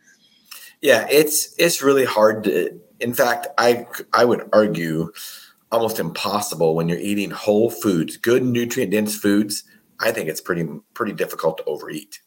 Yeah, 0.81 1.07
it's 1.11 1.55
it's 1.59 1.83
really 1.83 2.05
hard 2.05 2.45
to. 2.45 2.81
In 3.01 3.15
fact, 3.15 3.49
I 3.59 3.87
I 4.13 4.25
would 4.25 4.49
argue 4.53 5.13
almost 5.73 5.99
impossible 5.99 6.75
when 6.75 6.89
you're 6.89 6.99
eating 6.99 7.31
whole 7.31 7.71
foods, 7.71 8.17
good 8.17 8.43
nutrient 8.43 8.93
dense 8.93 9.17
foods. 9.17 9.65
I 10.01 10.11
think 10.11 10.29
it's 10.29 10.41
pretty 10.41 10.67
pretty 10.95 11.13
difficult 11.13 11.59
to 11.59 11.65
overeat 11.65 12.21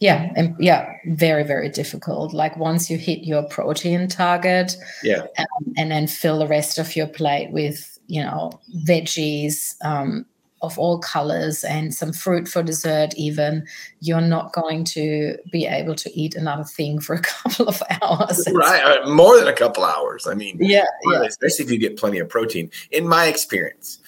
yeah 0.00 0.30
and 0.36 0.54
yeah 0.58 0.92
very 1.06 1.42
very 1.42 1.68
difficult. 1.68 2.34
Like 2.34 2.56
once 2.56 2.90
you 2.90 2.98
hit 2.98 3.20
your 3.20 3.42
protein 3.44 4.08
target 4.08 4.76
yeah. 5.02 5.26
um, 5.38 5.74
and 5.76 5.90
then 5.90 6.06
fill 6.06 6.38
the 6.38 6.46
rest 6.46 6.78
of 6.78 6.94
your 6.96 7.06
plate 7.06 7.50
with 7.50 7.98
you 8.06 8.22
know 8.22 8.52
veggies 8.86 9.74
um, 9.84 10.26
of 10.62 10.78
all 10.78 10.98
colors 10.98 11.64
and 11.64 11.94
some 11.94 12.12
fruit 12.12 12.48
for 12.48 12.62
dessert 12.62 13.14
even 13.16 13.66
you're 14.00 14.20
not 14.20 14.52
going 14.52 14.84
to 14.84 15.36
be 15.52 15.66
able 15.66 15.94
to 15.94 16.10
eat 16.18 16.34
another 16.34 16.64
thing 16.64 16.98
for 17.00 17.14
a 17.14 17.20
couple 17.22 17.68
of 17.68 17.82
hours. 18.02 18.46
Right 18.52 18.82
uh, 18.82 19.08
more 19.08 19.38
than 19.38 19.48
a 19.48 19.52
couple 19.52 19.84
hours. 19.84 20.26
I 20.26 20.34
mean 20.34 20.58
yeah, 20.60 20.84
yeah. 21.10 21.22
especially 21.22 21.64
if 21.64 21.70
you 21.70 21.78
get 21.78 21.96
plenty 21.96 22.18
of 22.18 22.28
protein 22.28 22.70
in 22.90 23.08
my 23.08 23.26
experience. 23.26 23.98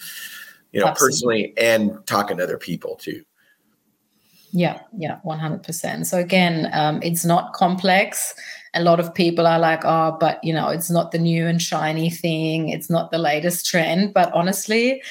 You 0.71 0.81
know 0.81 0.87
Absolutely. 0.87 1.13
personally 1.13 1.53
and 1.57 2.05
talking 2.05 2.37
to 2.37 2.43
other 2.43 2.57
people 2.57 2.95
too 2.95 3.23
yeah, 4.51 4.81
yeah, 4.97 5.19
100%. 5.25 6.05
So 6.05 6.17
again, 6.17 6.69
um, 6.73 6.99
it's 7.03 7.25
not 7.25 7.53
complex. 7.53 8.33
A 8.73 8.81
lot 8.81 8.99
of 8.99 9.13
people 9.13 9.47
are 9.47 9.59
like, 9.59 9.81
oh, 9.83 10.17
but 10.19 10.43
you 10.43 10.53
know, 10.53 10.69
it's 10.69 10.89
not 10.89 11.11
the 11.11 11.17
new 11.19 11.47
and 11.47 11.61
shiny 11.61 12.09
thing, 12.09 12.69
it's 12.69 12.89
not 12.89 13.11
the 13.11 13.17
latest 13.17 13.65
trend. 13.65 14.13
But 14.13 14.31
honestly, 14.33 15.01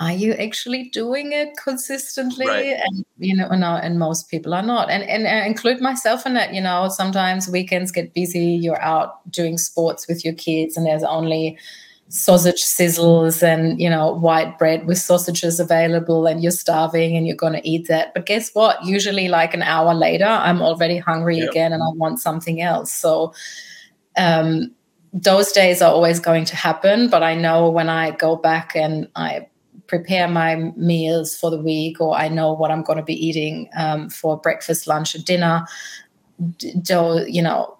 are 0.00 0.12
you 0.12 0.32
actually 0.34 0.90
doing 0.90 1.32
it 1.32 1.56
consistently? 1.56 2.46
Right. 2.46 2.76
And 2.84 3.04
you 3.18 3.36
know, 3.36 3.48
no, 3.48 3.74
and 3.74 3.98
most 3.98 4.30
people 4.30 4.54
are 4.54 4.62
not. 4.62 4.90
And 4.90 5.02
and 5.02 5.26
I 5.26 5.44
include 5.46 5.80
myself 5.80 6.24
in 6.24 6.36
it. 6.36 6.54
You 6.54 6.60
know, 6.60 6.88
sometimes 6.88 7.48
weekends 7.48 7.90
get 7.90 8.14
busy. 8.14 8.44
You're 8.44 8.80
out 8.80 9.28
doing 9.30 9.58
sports 9.58 10.06
with 10.06 10.24
your 10.24 10.34
kids, 10.34 10.76
and 10.76 10.86
there's 10.86 11.02
only 11.02 11.58
sausage 12.10 12.62
sizzles 12.62 13.42
and 13.42 13.78
you 13.80 13.90
know 13.90 14.14
white 14.14 14.58
bread 14.58 14.86
with 14.86 14.98
sausages 14.98 15.60
available 15.60 16.26
and 16.26 16.42
you're 16.42 16.50
starving 16.50 17.16
and 17.16 17.26
you're 17.26 17.36
going 17.36 17.52
to 17.52 17.68
eat 17.68 17.86
that. 17.88 18.14
But 18.14 18.26
guess 18.26 18.50
what? 18.54 18.82
Usually 18.84 19.28
like 19.28 19.54
an 19.54 19.62
hour 19.62 19.94
later 19.94 20.24
i'm 20.24 20.62
already 20.62 20.98
hungry 20.98 21.38
yep. 21.38 21.50
again 21.50 21.72
and 21.72 21.82
i 21.82 21.88
want 21.94 22.20
something 22.20 22.62
else. 22.62 22.92
So 22.92 23.32
um, 24.16 24.74
those 25.12 25.52
days 25.52 25.80
are 25.80 25.92
always 25.92 26.20
going 26.20 26.44
to 26.44 26.54
happen 26.54 27.08
but 27.08 27.22
i 27.22 27.34
know 27.34 27.70
when 27.70 27.88
i 27.88 28.10
go 28.10 28.36
back 28.36 28.76
and 28.76 29.08
i 29.16 29.46
prepare 29.86 30.28
my 30.28 30.56
meals 30.76 31.34
for 31.36 31.50
the 31.50 31.58
week 31.58 32.00
or 32.00 32.14
i 32.14 32.28
know 32.28 32.52
what 32.52 32.70
i'm 32.70 32.82
going 32.82 32.98
to 32.98 33.04
be 33.04 33.26
eating 33.26 33.68
um, 33.76 34.10
for 34.10 34.36
breakfast 34.36 34.86
lunch 34.86 35.14
and 35.14 35.24
dinner 35.24 35.64
do 36.82 37.24
you 37.26 37.40
know 37.40 37.77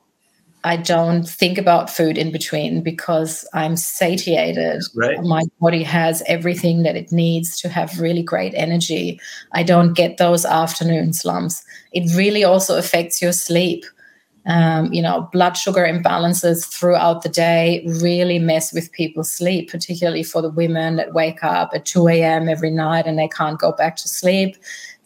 I 0.65 0.77
don't 0.77 1.29
think 1.29 1.57
about 1.57 1.89
food 1.89 2.19
in 2.19 2.33
between 2.33 2.83
because 2.83 3.49
I'm 3.55 3.77
satiated. 3.77 4.83
Right. 4.95 5.23
My 5.23 5.45
body 5.61 5.83
has 5.85 6.23
everything 6.27 6.83
that 6.83 6.97
it 6.97 7.13
needs 7.13 7.61
to 7.61 7.69
have 7.69 8.01
really 8.01 8.23
great 8.23 8.55
energy. 8.55 9.21
I 9.53 9.63
don't 9.63 9.95
get 9.95 10.17
those 10.17 10.45
afternoon 10.45 11.13
slumps. 11.13 11.63
It 11.93 12.15
really 12.17 12.43
also 12.43 12.77
affects 12.77 13.23
your 13.23 13.33
sleep. 13.33 13.85
Um, 14.47 14.91
you 14.93 15.03
know, 15.03 15.29
blood 15.31 15.59
sugar 15.59 15.83
imbalances 15.83 16.65
throughout 16.65 17.23
the 17.23 17.29
day 17.29 17.85
really 17.87 18.39
mess 18.39 18.73
with 18.73 18.91
people's 18.93 19.31
sleep, 19.31 19.71
particularly 19.71 20.23
for 20.23 20.41
the 20.41 20.49
women 20.49 20.97
that 20.97 21.13
wake 21.13 21.45
up 21.45 21.71
at 21.75 21.85
2 21.85 22.09
a.m. 22.09 22.49
every 22.49 22.71
night 22.71 23.07
and 23.07 23.19
they 23.19 23.29
can't 23.29 23.61
go 23.61 23.73
back 23.73 23.97
to 23.97 24.09
sleep. 24.09 24.57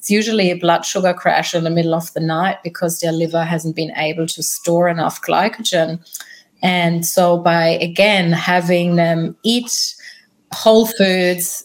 It's 0.02 0.10
usually 0.10 0.50
a 0.50 0.56
blood 0.56 0.84
sugar 0.84 1.14
crash 1.14 1.54
in 1.54 1.62
the 1.62 1.70
middle 1.70 1.94
of 1.94 2.12
the 2.12 2.18
night 2.18 2.56
because 2.64 2.98
their 2.98 3.12
liver 3.12 3.44
hasn't 3.44 3.76
been 3.76 3.92
able 3.96 4.26
to 4.26 4.42
store 4.42 4.88
enough 4.88 5.22
glycogen. 5.22 6.00
And 6.60 7.06
so, 7.06 7.38
by 7.38 7.68
again 7.68 8.32
having 8.32 8.96
them 8.96 9.36
eat 9.44 9.94
whole 10.52 10.86
foods, 10.86 11.62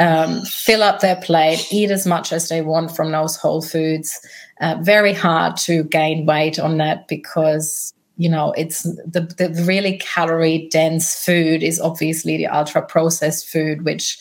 um, 0.00 0.42
fill 0.42 0.82
up 0.82 1.00
their 1.00 1.16
plate, 1.16 1.66
eat 1.72 1.90
as 1.90 2.04
much 2.04 2.30
as 2.30 2.50
they 2.50 2.60
want 2.60 2.94
from 2.94 3.10
those 3.10 3.36
whole 3.36 3.62
foods. 3.62 4.20
Uh, 4.60 4.76
very 4.82 5.14
hard 5.14 5.56
to 5.56 5.84
gain 5.84 6.26
weight 6.26 6.58
on 6.58 6.76
that 6.76 7.08
because 7.08 7.94
you 8.18 8.28
know 8.28 8.52
it's 8.52 8.82
the, 8.82 9.20
the 9.38 9.64
really 9.64 9.96
calorie 9.98 10.68
dense 10.70 11.24
food 11.24 11.62
is 11.62 11.80
obviously 11.80 12.36
the 12.36 12.46
ultra 12.46 12.82
processed 12.82 13.48
food 13.48 13.84
which 13.84 14.18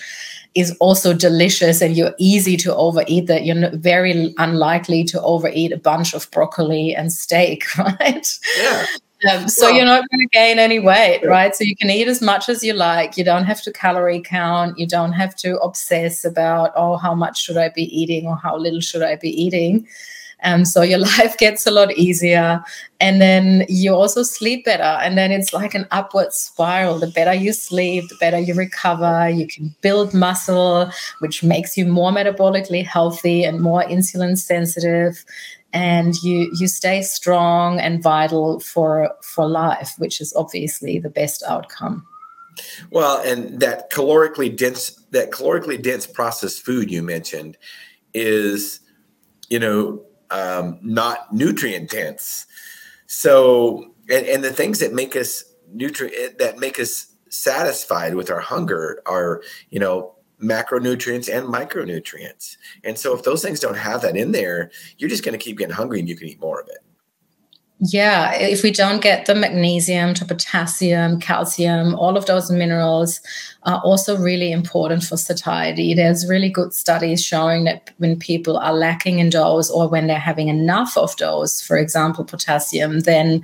is 0.55 0.75
also 0.79 1.13
delicious 1.13 1.81
and 1.81 1.97
you're 1.97 2.15
easy 2.17 2.55
to 2.55 2.73
overeat 2.75 3.27
that 3.27 3.45
you're 3.45 3.69
very 3.75 4.33
unlikely 4.37 5.03
to 5.03 5.21
overeat 5.21 5.71
a 5.71 5.77
bunch 5.77 6.13
of 6.13 6.29
broccoli 6.31 6.95
and 6.95 7.11
steak 7.11 7.65
right 7.77 8.39
yeah 8.57 8.85
um, 9.31 9.49
so 9.49 9.65
well, 9.65 9.75
you're 9.75 9.85
not 9.85 10.07
going 10.11 10.19
to 10.19 10.27
gain 10.27 10.59
any 10.59 10.77
weight, 10.77 11.25
right? 11.25 11.55
So 11.55 11.63
you 11.63 11.75
can 11.75 11.89
eat 11.89 12.07
as 12.07 12.21
much 12.21 12.49
as 12.49 12.63
you 12.63 12.73
like. 12.73 13.17
You 13.17 13.23
don't 13.23 13.45
have 13.45 13.63
to 13.63 13.73
calorie 13.73 14.21
count. 14.21 14.77
You 14.77 14.85
don't 14.85 15.13
have 15.13 15.35
to 15.37 15.57
obsess 15.57 16.23
about, 16.23 16.71
oh, 16.75 16.97
how 16.97 17.15
much 17.15 17.41
should 17.41 17.57
I 17.57 17.69
be 17.69 17.85
eating 17.85 18.27
or 18.27 18.37
how 18.37 18.55
little 18.57 18.79
should 18.79 19.01
I 19.01 19.15
be 19.15 19.29
eating. 19.29 19.87
Um, 20.43 20.65
so 20.65 20.81
your 20.81 20.99
life 21.17 21.37
gets 21.37 21.65
a 21.65 21.71
lot 21.71 21.91
easier. 21.93 22.63
And 22.99 23.21
then 23.21 23.65
you 23.69 23.93
also 23.93 24.23
sleep 24.23 24.65
better. 24.65 24.83
And 24.83 25.17
then 25.17 25.31
it's 25.31 25.53
like 25.53 25.75
an 25.75 25.87
upward 25.91 26.33
spiral. 26.33 26.99
The 26.99 27.07
better 27.07 27.33
you 27.33 27.53
sleep, 27.53 28.09
the 28.09 28.15
better 28.19 28.39
you 28.39 28.53
recover. 28.53 29.29
You 29.29 29.47
can 29.47 29.75
build 29.81 30.13
muscle, 30.13 30.91
which 31.19 31.43
makes 31.43 31.77
you 31.77 31.85
more 31.85 32.11
metabolically 32.11 32.85
healthy 32.85 33.43
and 33.43 33.61
more 33.61 33.83
insulin 33.83 34.37
sensitive 34.37 35.23
and 35.73 36.15
you 36.23 36.51
you 36.57 36.67
stay 36.67 37.01
strong 37.01 37.79
and 37.79 38.01
vital 38.01 38.59
for 38.59 39.13
for 39.21 39.47
life 39.47 39.95
which 39.97 40.21
is 40.21 40.33
obviously 40.35 40.97
the 40.97 41.09
best 41.09 41.43
outcome 41.43 42.05
well 42.89 43.21
and 43.25 43.59
that 43.59 43.91
calorically 43.91 44.55
dense 44.55 44.91
that 45.11 45.31
calorically 45.31 45.81
dense 45.81 46.07
processed 46.07 46.63
food 46.65 46.89
you 46.89 47.03
mentioned 47.03 47.57
is 48.13 48.79
you 49.49 49.59
know 49.59 50.01
um, 50.31 50.79
not 50.81 51.33
nutrient 51.33 51.89
dense 51.89 52.45
so 53.07 53.93
and, 54.09 54.25
and 54.25 54.43
the 54.43 54.53
things 54.53 54.79
that 54.79 54.93
make 54.93 55.15
us 55.15 55.43
nutrient 55.73 56.37
that 56.39 56.59
make 56.59 56.79
us 56.79 57.13
satisfied 57.29 58.15
with 58.15 58.29
our 58.29 58.39
hunger 58.39 59.01
are 59.05 59.41
you 59.69 59.79
know 59.79 60.13
macronutrients 60.41 61.35
and 61.35 61.47
micronutrients. 61.47 62.57
And 62.83 62.97
so 62.97 63.15
if 63.15 63.23
those 63.23 63.41
things 63.41 63.59
don't 63.59 63.77
have 63.77 64.01
that 64.01 64.15
in 64.15 64.31
there, 64.31 64.71
you're 64.97 65.09
just 65.09 65.23
going 65.23 65.37
to 65.37 65.43
keep 65.43 65.57
getting 65.57 65.73
hungry 65.73 65.99
and 65.99 66.07
you 66.07 66.15
can 66.15 66.27
eat 66.27 66.39
more 66.39 66.61
of 66.61 66.67
it. 66.67 66.79
Yeah, 67.79 68.33
if 68.33 68.63
we 68.63 68.71
don't 68.71 69.03
get 69.03 69.27
the 69.27 69.35
magnesium 69.35 70.15
to 70.15 70.25
potassium, 70.25 71.19
calcium, 71.19 71.93
all 71.93 72.17
of 72.17 72.25
those 72.25 72.49
minerals 72.49 73.21
are 73.63 73.79
also 73.83 74.17
really 74.17 74.51
important 74.51 75.03
for 75.03 75.15
satiety. 75.15 75.93
There's 75.93 76.27
really 76.27 76.49
good 76.49 76.73
studies 76.73 77.23
showing 77.23 77.65
that 77.65 77.91
when 77.99 78.17
people 78.17 78.57
are 78.57 78.73
lacking 78.73 79.19
in 79.19 79.29
those 79.29 79.69
or 79.69 79.87
when 79.87 80.07
they're 80.07 80.17
having 80.17 80.47
enough 80.47 80.97
of 80.97 81.15
those, 81.17 81.61
for 81.61 81.77
example, 81.77 82.25
potassium, 82.25 83.01
then 83.01 83.43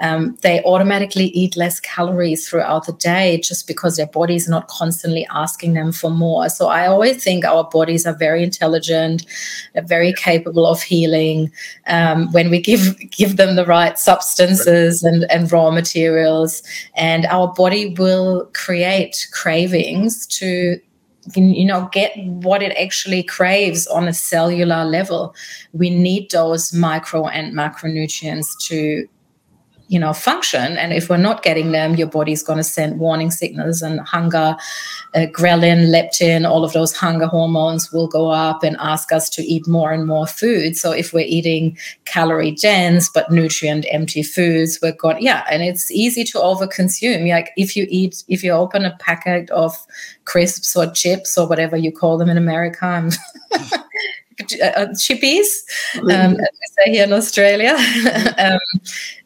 um, 0.00 0.36
they 0.42 0.62
automatically 0.64 1.26
eat 1.26 1.56
less 1.56 1.80
calories 1.80 2.48
throughout 2.48 2.86
the 2.86 2.92
day 2.92 3.40
just 3.42 3.66
because 3.66 3.96
their 3.96 4.06
body 4.06 4.36
is 4.36 4.48
not 4.48 4.68
constantly 4.68 5.26
asking 5.30 5.74
them 5.74 5.92
for 5.92 6.10
more. 6.10 6.48
So 6.48 6.68
I 6.68 6.86
always 6.86 7.22
think 7.22 7.44
our 7.44 7.64
bodies 7.64 8.06
are 8.06 8.14
very 8.14 8.42
intelligent, 8.42 9.26
they're 9.74 9.82
very 9.82 10.12
capable 10.12 10.66
of 10.66 10.82
healing 10.82 11.50
um, 11.86 12.30
when 12.32 12.50
we 12.50 12.60
give 12.60 12.98
give 13.10 13.36
them 13.36 13.56
the 13.56 13.66
right 13.66 13.98
substances 13.98 15.02
and, 15.02 15.24
and 15.30 15.50
raw 15.50 15.70
materials, 15.70 16.62
and 16.94 17.26
our 17.26 17.52
body 17.52 17.94
will 17.98 18.48
create 18.54 19.28
cravings 19.32 20.26
to 20.26 20.80
you 21.34 21.66
know 21.66 21.88
get 21.92 22.16
what 22.16 22.62
it 22.62 22.72
actually 22.80 23.22
craves 23.22 23.86
on 23.88 24.08
a 24.08 24.14
cellular 24.14 24.84
level 24.86 25.34
we 25.74 25.90
need 25.90 26.30
those 26.30 26.72
micro 26.72 27.26
and 27.26 27.54
macronutrients 27.54 28.46
to 28.66 29.06
you 29.88 29.98
know 29.98 30.12
function. 30.12 30.76
And 30.78 30.92
if 30.92 31.08
we're 31.08 31.16
not 31.16 31.42
getting 31.42 31.72
them 31.72 31.96
your 31.96 32.06
body's 32.06 32.42
going 32.42 32.58
to 32.58 32.64
send 32.64 32.98
warning 32.98 33.30
signals 33.30 33.82
and 33.82 34.00
hunger 34.00 34.56
uh, 35.14 35.26
ghrelin 35.32 35.88
leptin 35.88 36.48
all 36.48 36.64
of 36.64 36.72
those 36.72 36.94
hunger 36.94 37.26
hormones 37.26 37.90
will 37.92 38.06
go 38.06 38.30
up 38.30 38.62
and 38.62 38.76
ask 38.78 39.12
us 39.12 39.28
to 39.30 39.42
eat 39.42 39.66
more 39.66 39.92
and 39.92 40.06
more 40.06 40.26
food. 40.26 40.76
So 40.76 40.92
if 40.92 41.12
we're 41.12 41.26
eating 41.26 41.76
calorie 42.04 42.52
dense 42.52 43.08
but 43.08 43.30
nutrient 43.30 43.86
empty 43.90 44.22
foods 44.22 44.78
we're 44.82 44.92
going 44.92 45.22
yeah. 45.22 45.44
And 45.50 45.62
it's 45.62 45.90
easy 45.90 46.24
to 46.24 46.38
overconsume. 46.38 47.28
Like 47.28 47.50
if 47.56 47.76
you 47.76 47.86
eat 47.88 48.22
if 48.28 48.44
you 48.44 48.52
open 48.52 48.84
a 48.84 48.96
packet 48.98 49.50
of 49.50 49.74
crisps 50.24 50.76
or 50.76 50.90
chips 50.90 51.38
or 51.38 51.48
whatever 51.48 51.76
you 51.76 51.90
call 51.90 52.18
them 52.18 52.28
in 52.28 52.36
america 52.36 53.10
uh, 54.40 54.86
chippies, 54.94 55.46
um, 55.96 56.08
as 56.10 56.36
we 56.36 56.66
say 56.76 56.90
here 56.92 57.04
in 57.04 57.12
Australia. 57.12 57.76
um, 58.38 58.58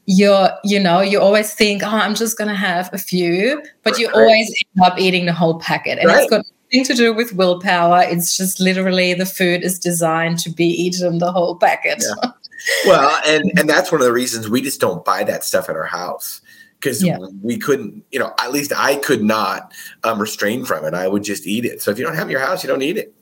you're 0.06 0.50
you 0.64 0.80
know 0.80 1.00
you 1.00 1.20
always 1.20 1.54
think 1.54 1.82
oh 1.82 1.88
i'm 1.88 2.14
just 2.14 2.36
going 2.36 2.48
to 2.48 2.54
have 2.54 2.92
a 2.92 2.98
few 2.98 3.62
but 3.84 3.98
you 3.98 4.10
always 4.12 4.48
end 4.76 4.84
up 4.84 4.98
eating 4.98 5.26
the 5.26 5.32
whole 5.32 5.60
packet 5.60 5.98
and 5.98 6.08
right. 6.08 6.22
it's 6.22 6.30
got 6.30 6.44
nothing 6.72 6.84
to 6.84 6.94
do 6.94 7.12
with 7.12 7.32
willpower 7.34 8.02
it's 8.08 8.36
just 8.36 8.58
literally 8.58 9.14
the 9.14 9.26
food 9.26 9.62
is 9.62 9.78
designed 9.78 10.38
to 10.38 10.50
be 10.50 10.66
eaten 10.66 11.18
the 11.18 11.30
whole 11.30 11.56
packet 11.56 12.02
yeah. 12.22 12.30
well 12.86 13.20
and 13.26 13.52
and 13.56 13.68
that's 13.68 13.92
one 13.92 14.00
of 14.00 14.06
the 14.06 14.12
reasons 14.12 14.48
we 14.48 14.60
just 14.60 14.80
don't 14.80 15.04
buy 15.04 15.22
that 15.22 15.44
stuff 15.44 15.68
at 15.68 15.76
our 15.76 15.84
house 15.84 16.40
because 16.80 17.02
yeah. 17.02 17.18
we 17.40 17.56
couldn't 17.56 18.04
you 18.10 18.18
know 18.18 18.34
at 18.40 18.50
least 18.50 18.72
i 18.76 18.96
could 18.96 19.22
not 19.22 19.72
um, 20.02 20.20
restrain 20.20 20.64
from 20.64 20.84
it 20.84 20.94
i 20.94 21.06
would 21.06 21.22
just 21.22 21.46
eat 21.46 21.64
it 21.64 21.80
so 21.80 21.92
if 21.92 21.98
you 21.98 22.04
don't 22.04 22.16
have 22.16 22.30
your 22.30 22.40
house 22.40 22.64
you 22.64 22.68
don't 22.68 22.82
eat 22.82 22.96
it 22.96 23.14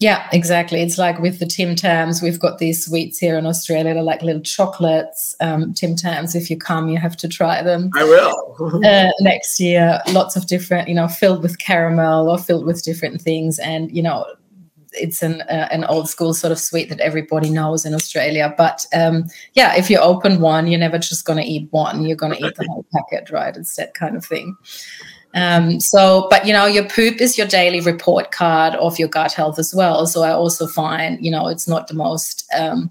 yeah, 0.00 0.28
exactly. 0.32 0.82
It's 0.82 0.98
like 0.98 1.18
with 1.20 1.38
the 1.38 1.46
Tim 1.46 1.76
Tams, 1.76 2.20
we've 2.20 2.40
got 2.40 2.58
these 2.58 2.84
sweets 2.84 3.18
here 3.18 3.38
in 3.38 3.46
Australia. 3.46 3.94
They're 3.94 4.02
like 4.02 4.22
little 4.22 4.42
chocolates. 4.42 5.36
Um, 5.40 5.72
Tim 5.72 5.94
Tams, 5.94 6.34
if 6.34 6.50
you 6.50 6.58
come, 6.58 6.88
you 6.88 6.98
have 6.98 7.16
to 7.18 7.28
try 7.28 7.62
them. 7.62 7.90
I 7.94 8.04
will. 8.04 8.80
uh, 8.84 9.10
next 9.20 9.60
year, 9.60 10.00
lots 10.12 10.36
of 10.36 10.46
different, 10.46 10.88
you 10.88 10.94
know, 10.94 11.08
filled 11.08 11.42
with 11.42 11.58
caramel 11.58 12.28
or 12.28 12.38
filled 12.38 12.66
with 12.66 12.82
different 12.82 13.22
things. 13.22 13.58
And, 13.60 13.94
you 13.96 14.02
know, 14.02 14.26
it's 14.96 15.22
an 15.22 15.42
uh, 15.42 15.68
an 15.70 15.84
old 15.84 16.08
school 16.08 16.34
sort 16.34 16.52
of 16.52 16.58
sweet 16.58 16.88
that 16.88 17.00
everybody 17.00 17.50
knows 17.50 17.84
in 17.84 17.94
Australia. 17.94 18.54
But 18.56 18.86
um, 18.94 19.24
yeah, 19.54 19.74
if 19.76 19.90
you 19.90 19.98
open 19.98 20.40
one, 20.40 20.66
you're 20.66 20.78
never 20.78 20.98
just 20.98 21.24
going 21.24 21.42
to 21.42 21.48
eat 21.48 21.68
one. 21.72 22.04
You're 22.04 22.16
going 22.16 22.32
to 22.32 22.46
eat 22.46 22.54
the 22.56 22.66
whole 22.68 22.86
packet, 22.92 23.30
right? 23.30 23.56
It's 23.56 23.76
that 23.76 23.94
kind 23.94 24.16
of 24.16 24.24
thing. 24.24 24.56
Um, 25.34 25.80
so, 25.80 26.28
but 26.30 26.46
you 26.46 26.52
know, 26.52 26.66
your 26.66 26.84
poop 26.84 27.20
is 27.20 27.36
your 27.36 27.46
daily 27.46 27.80
report 27.80 28.30
card 28.30 28.74
of 28.76 28.98
your 28.98 29.08
gut 29.08 29.32
health 29.32 29.58
as 29.58 29.74
well. 29.74 30.06
So 30.06 30.22
I 30.22 30.30
also 30.30 30.66
find, 30.66 31.22
you 31.24 31.30
know, 31.30 31.48
it's 31.48 31.66
not 31.66 31.88
the 31.88 31.94
most 31.94 32.48
um, 32.56 32.90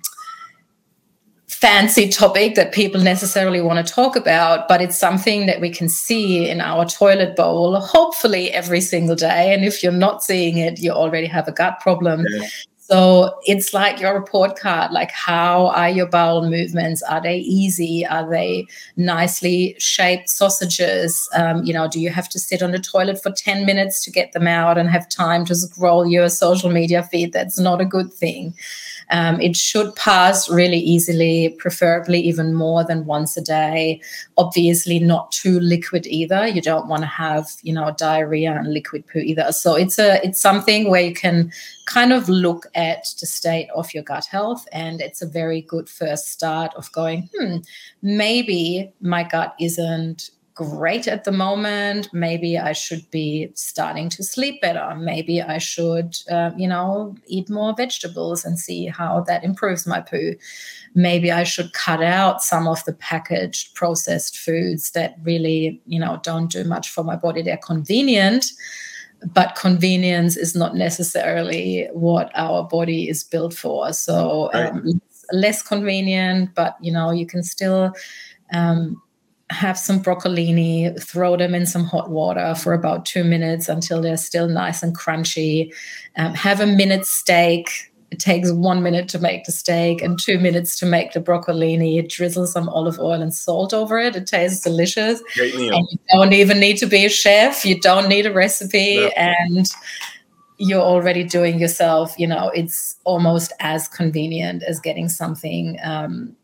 fancy 1.48 2.10
topic 2.10 2.56
that 2.56 2.74
people 2.74 3.00
necessarily 3.00 3.62
want 3.62 3.86
to 3.86 3.94
talk 3.94 4.18
about, 4.18 4.68
but 4.68 4.82
it's 4.82 4.98
something 4.98 5.46
that 5.46 5.62
we 5.62 5.70
can 5.70 5.88
see 5.88 6.50
in 6.50 6.60
our 6.60 6.86
toilet 6.86 7.38
bowl, 7.38 7.80
hopefully 7.80 8.52
every 8.52 8.82
single 8.82 9.16
day. 9.16 9.54
And 9.54 9.64
if 9.64 9.82
you're 9.82 9.94
not 9.94 10.22
seeing 10.22 10.58
it, 10.58 10.80
you 10.80 10.92
already 10.92 11.28
have 11.28 11.48
a 11.48 11.54
gut 11.54 11.80
problem. 11.80 12.26
Yeah. 12.30 12.48
So 12.86 13.40
it's 13.46 13.74
like 13.74 14.02
your 14.02 14.14
report 14.14 14.60
card. 14.60 14.92
Like, 14.92 15.10
how 15.12 15.68
are 15.68 15.90
your 15.90 16.06
bowel 16.06 16.50
movements? 16.50 17.02
Are 17.02 17.22
they 17.22 17.38
easy? 17.38 18.06
Are 18.06 18.30
they 18.30 18.68
nicely 18.98 19.76
shaped 19.80 20.30
sausages? 20.30 21.30
Um, 21.34 21.64
you 21.64 21.74
know, 21.74 21.88
do 21.88 22.02
you 22.02 22.10
have 22.10 22.28
to 22.30 22.40
sit 22.40 22.62
on 22.62 22.72
the 22.72 22.80
toilet 22.80 23.24
for 23.24 23.32
10 23.32 23.66
minutes 23.66 24.04
to 24.04 24.12
get 24.12 24.34
them 24.34 24.48
out 24.48 24.78
and 24.78 24.90
have 24.90 25.08
time 25.08 25.46
to 25.46 25.56
scroll 25.56 26.06
your 26.06 26.28
social 26.28 26.70
media 26.70 27.04
feed? 27.04 27.32
That's 27.32 27.58
not 27.58 27.80
a 27.80 27.86
good 27.86 28.12
thing. 28.12 28.54
Um, 29.14 29.40
it 29.40 29.56
should 29.56 29.96
pass 29.96 30.50
really 30.50 30.80
easily, 30.80 31.56
preferably 31.60 32.20
even 32.20 32.56
more 32.56 32.84
than 32.84 33.06
once 33.06 33.38
a 33.38 33.42
day. 33.42 34.02
Obviously, 34.38 34.98
not 34.98 35.32
too 35.32 35.60
liquid 35.60 36.08
either. 36.08 36.48
You 36.48 36.62
don't 36.62 36.88
want 36.88 37.04
to 37.04 37.08
have, 37.08 37.48
you 37.62 37.74
know, 37.74 37.94
diarrhea 37.96 38.52
and 38.52 38.74
liquid 38.74 39.06
poo 39.06 39.20
either. 39.20 39.52
So 39.52 39.76
it's 39.76 40.00
a 40.00 40.20
it's 40.26 40.42
something 40.42 40.90
where 40.90 41.04
you 41.04 41.14
can 41.14 41.52
kind 41.86 42.12
of 42.12 42.28
look 42.28 42.66
at 42.74 43.14
the 43.20 43.28
state 43.28 43.70
of 43.76 43.94
your 43.94 44.04
gut 44.04 44.26
health, 44.26 44.68
and 44.72 45.00
it's 45.00 45.22
a 45.22 45.28
very 45.28 45.62
good 45.62 45.88
first 45.88 46.32
start 46.32 46.74
of 46.76 46.92
going, 46.92 47.30
hmm, 47.38 47.58
maybe 48.02 48.92
my 49.00 49.24
gut 49.24 49.54
isn't 49.60 50.32
great 50.56 51.08
at 51.08 51.24
the 51.24 51.32
moment. 51.32 52.10
Maybe 52.14 52.58
I 52.58 52.74
should 52.74 53.10
be 53.12 53.50
starting 53.56 54.10
to 54.10 54.24
sleep 54.24 54.62
better. 54.62 54.96
Maybe 54.96 55.42
I 55.42 55.58
should, 55.58 56.18
uh, 56.30 56.52
you 56.56 56.68
know, 56.68 57.16
eat 57.26 57.50
more 57.50 57.74
vegetables 57.76 58.46
and 58.46 58.60
see 58.60 58.86
how 58.86 59.22
that 59.22 59.44
improves 59.44 59.88
my 59.88 60.02
poo. 60.02 60.36
Maybe 60.94 61.32
I 61.32 61.44
should 61.44 61.74
cut 61.74 62.04
out 62.04 62.44
some 62.44 62.68
of 62.68 62.84
the 62.86 62.94
packaged 62.94 63.74
processed 63.74 64.38
foods 64.38 64.92
that 64.92 65.16
really, 65.24 65.82
you 65.88 66.00
know, 66.00 66.20
don't 66.24 66.52
do 66.52 66.64
much 66.64 66.90
for 66.90 67.04
my 67.04 67.16
body. 67.16 67.42
They're 67.42 67.58
convenient, 67.58 68.52
but 69.34 69.56
convenience 69.56 70.38
is 70.38 70.56
not 70.56 70.76
necessarily 70.76 71.88
what 71.94 72.32
our 72.36 72.64
body 72.64 73.10
is 73.10 73.24
built 73.24 73.54
for. 73.54 73.92
So, 73.94 74.52
um, 74.54 75.02
less 75.32 75.64
convenient, 75.64 76.54
but 76.54 76.78
you 76.82 76.92
know, 76.92 77.12
you 77.12 77.26
can 77.26 77.42
still 77.44 77.94
um, 78.52 79.02
have 79.54 79.78
some 79.78 80.02
broccolini, 80.02 81.02
throw 81.02 81.38
them 81.38 81.56
in 81.56 81.66
some 81.66 81.86
hot 81.86 82.10
water 82.10 82.56
for 82.56 82.74
about 82.74 83.06
two 83.06 83.24
minutes 83.24 83.70
until 83.70 84.02
they're 84.02 84.18
still 84.18 84.48
nice 84.48 84.84
and 84.84 84.98
crunchy. 84.98 85.74
Um, 86.18 86.34
have 86.34 86.60
a 86.60 86.68
minute 86.68 87.06
steak. 87.06 87.92
It 88.12 88.20
takes 88.20 88.52
one 88.52 88.84
minute 88.84 89.08
to 89.10 89.20
make 89.20 89.46
the 89.46 89.52
steak 89.52 90.02
and 90.02 90.20
two 90.20 90.38
minutes 90.38 90.78
to 90.80 90.86
make 90.86 91.14
the 91.14 91.20
broccolini. 91.20 92.08
Drizzle 92.08 92.46
some 92.46 92.70
olive 92.70 93.00
oil 93.00 93.22
and 93.22 93.34
salt 93.34 93.74
over 93.74 93.98
it. 93.98 94.16
It 94.16 94.28
tastes 94.28 94.64
delicious. 94.64 95.22
Great 95.36 95.56
meal. 95.56 95.76
And 95.76 95.88
you 95.90 96.00
don't 96.12 96.34
even 96.34 96.60
need 96.60 96.78
to 96.78 96.86
be 96.86 97.06
a 97.06 97.10
chef. 97.10 97.66
You 97.66 97.80
don't 97.80 98.10
need 98.10 98.26
a 98.26 98.34
recipe. 98.34 98.98
No. 98.98 99.08
And 99.16 99.68
you're 100.58 100.82
already 100.82 101.24
doing 101.24 101.60
yourself, 101.60 102.18
you 102.18 102.28
know, 102.28 102.50
it's 102.50 102.96
almost 103.04 103.52
as 103.60 103.88
convenient 103.88 104.64
as 104.64 104.80
getting 104.80 105.10
something 105.10 105.78
um, 105.84 106.36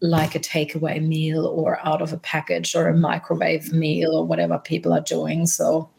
like 0.00 0.34
a 0.34 0.40
takeaway 0.40 1.04
meal 1.04 1.46
or 1.46 1.78
out 1.86 2.02
of 2.02 2.12
a 2.12 2.18
package 2.18 2.74
or 2.74 2.88
a 2.88 2.96
microwave 2.96 3.72
meal 3.72 4.14
or 4.14 4.26
whatever 4.26 4.58
people 4.58 4.92
are 4.92 5.00
doing. 5.00 5.46
So 5.46 5.90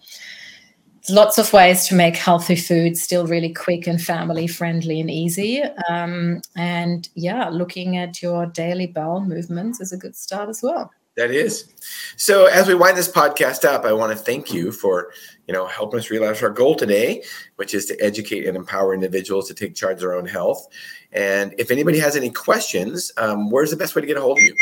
lots 1.09 1.37
of 1.37 1.53
ways 1.53 1.87
to 1.87 1.95
make 1.95 2.15
healthy 2.15 2.55
food 2.55 2.97
still 2.97 3.27
really 3.27 3.53
quick 3.53 3.87
and 3.87 4.01
family 4.01 4.47
friendly 4.47 4.99
and 4.99 5.09
easy. 5.09 5.63
Um, 5.89 6.41
and 6.55 7.07
yeah, 7.15 7.49
looking 7.49 7.97
at 7.97 8.21
your 8.21 8.45
daily 8.45 8.87
bowel 8.87 9.21
movements 9.21 9.79
is 9.79 9.91
a 9.91 9.97
good 9.97 10.15
start 10.15 10.49
as 10.49 10.61
well. 10.61 10.91
That 11.17 11.31
is. 11.31 11.73
So 12.17 12.45
as 12.47 12.67
we 12.67 12.75
wind 12.75 12.97
this 12.97 13.09
podcast 13.09 13.63
up, 13.63 13.85
I 13.85 13.93
want 13.93 14.11
to 14.11 14.17
thank 14.17 14.53
you 14.53 14.71
for, 14.71 15.11
you 15.47 15.53
know, 15.53 15.65
helping 15.67 15.99
us 15.99 16.09
realize 16.09 16.41
our 16.41 16.49
goal 16.49 16.75
today, 16.75 17.23
which 17.57 17.73
is 17.73 17.85
to 17.87 17.99
educate 18.01 18.47
and 18.47 18.57
empower 18.57 18.93
individuals 18.93 19.47
to 19.47 19.53
take 19.53 19.75
charge 19.75 19.95
of 19.95 19.99
their 19.99 20.15
own 20.15 20.25
health. 20.25 20.67
And 21.11 21.53
if 21.57 21.71
anybody 21.71 21.99
has 21.99 22.15
any 22.15 22.29
questions, 22.29 23.11
um, 23.17 23.49
where's 23.49 23.71
the 23.71 23.77
best 23.77 23.95
way 23.95 24.01
to 24.01 24.07
get 24.07 24.17
a 24.17 24.21
hold 24.21 24.37
of 24.37 24.43
you? 24.43 24.55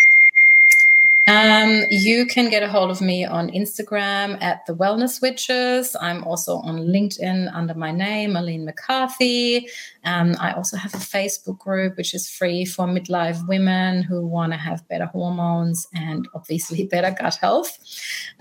Um, 1.28 1.84
you 1.90 2.26
can 2.26 2.50
get 2.50 2.64
a 2.64 2.68
hold 2.68 2.92
of 2.92 3.00
me 3.00 3.24
on 3.24 3.50
Instagram 3.50 4.42
at 4.42 4.66
the 4.66 4.76
Wellness 4.76 5.22
Witches. 5.22 5.96
I'm 6.02 6.24
also 6.26 6.58
on 6.58 6.88
LinkedIn 6.88 7.54
under 7.54 7.74
my 7.74 7.92
name, 7.92 8.36
Aline 8.36 8.66
McCarthy. 8.66 9.70
Um, 10.04 10.36
I 10.40 10.52
also 10.52 10.76
have 10.76 10.94
a 10.94 10.98
Facebook 10.98 11.60
group 11.60 11.96
which 11.96 12.14
is 12.14 12.30
free 12.30 12.66
for 12.66 12.86
midlife 12.86 13.48
women 13.48 14.04
who 14.04 14.28
want 14.28 14.52
to 14.52 14.58
have 14.58 14.86
better 14.90 15.06
hormones 15.06 15.88
and 15.96 16.28
obviously 16.34 16.86
better 16.92 17.16
gut 17.18 17.36
health. 17.36 17.78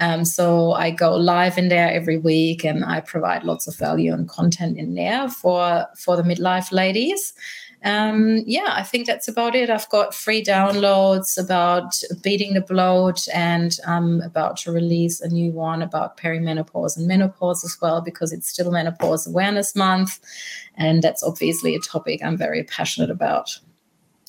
Um, 0.00 0.24
so 0.24 0.72
I 0.72 0.90
go 0.90 1.14
live 1.16 1.58
in 1.58 1.68
there 1.68 1.90
every 1.90 2.18
week 2.18 2.64
and 2.64 2.84
I 2.84 3.00
provide 3.00 3.44
lots 3.44 3.68
of 3.68 3.76
value 3.76 4.12
and 4.12 4.28
content 4.28 4.76
in 4.76 4.94
there 4.94 5.28
for 5.28 5.86
for 5.96 6.16
the 6.16 6.22
midlife 6.24 6.72
ladies 6.72 7.32
um, 7.84 8.42
yeah, 8.46 8.68
I 8.68 8.82
think 8.82 9.06
that's 9.06 9.28
about 9.28 9.54
it. 9.54 9.68
I've 9.68 9.88
got 9.88 10.14
free 10.14 10.42
downloads 10.42 11.42
about 11.42 11.94
beating 12.22 12.54
the 12.54 12.60
bloat, 12.72 13.28
and 13.32 13.78
I'm 13.86 14.20
about 14.22 14.56
to 14.58 14.72
release 14.72 15.20
a 15.20 15.28
new 15.28 15.52
one 15.52 15.82
about 15.82 16.16
perimenopause 16.16 16.96
and 16.96 17.06
menopause 17.06 17.64
as 17.64 17.76
well, 17.80 18.00
because 18.00 18.32
it's 18.32 18.48
still 18.48 18.70
Menopause 18.70 19.26
Awareness 19.26 19.76
Month. 19.76 20.20
And 20.76 21.02
that's 21.02 21.22
obviously 21.22 21.74
a 21.74 21.80
topic 21.80 22.20
I'm 22.24 22.36
very 22.36 22.64
passionate 22.64 23.10
about. 23.10 23.58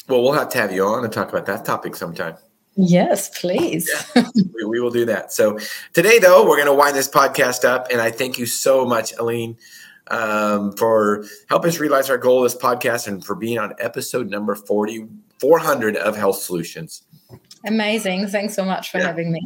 Well, 0.08 0.22
we'll 0.22 0.34
have 0.34 0.50
to 0.50 0.58
have 0.58 0.72
you 0.72 0.86
on 0.86 1.04
and 1.04 1.14
talk 1.14 1.30
about 1.30 1.46
that 1.46 1.66
topic 1.66 1.96
sometime. 1.96 2.36
Yes, 2.76 3.30
please. 3.40 3.90
Yeah, 4.16 4.24
we, 4.56 4.66
we 4.66 4.80
will 4.80 4.92
do 4.92 5.06
that. 5.06 5.32
So 5.32 5.58
today, 5.94 6.20
though, 6.20 6.44
we're 6.44 6.58
going 6.58 6.68
to 6.68 6.74
wind 6.74 6.96
this 6.96 7.08
podcast 7.08 7.64
up. 7.64 7.88
And 7.92 8.02
I 8.02 8.12
thank 8.12 8.38
you 8.38 8.46
so 8.46 8.86
much, 8.86 9.14
Aline 9.18 9.58
um, 10.08 10.74
for 10.74 11.26
helping 11.50 11.70
us 11.70 11.80
realize 11.80 12.10
our 12.10 12.18
goal 12.18 12.44
of 12.44 12.52
this 12.52 12.62
podcast 12.62 13.08
and 13.08 13.24
for 13.24 13.36
being 13.36 13.58
on 13.58 13.74
episode 13.80 14.30
number 14.30 14.56
40, 14.56 15.08
400 15.40 15.96
of 15.98 16.16
Health 16.16 16.38
Solutions. 16.38 17.04
Amazing. 17.66 18.28
Thanks 18.28 18.54
so 18.54 18.66
much 18.66 18.92
for 18.92 18.98
yeah. 18.98 19.08
having 19.08 19.32
me. 19.32 19.42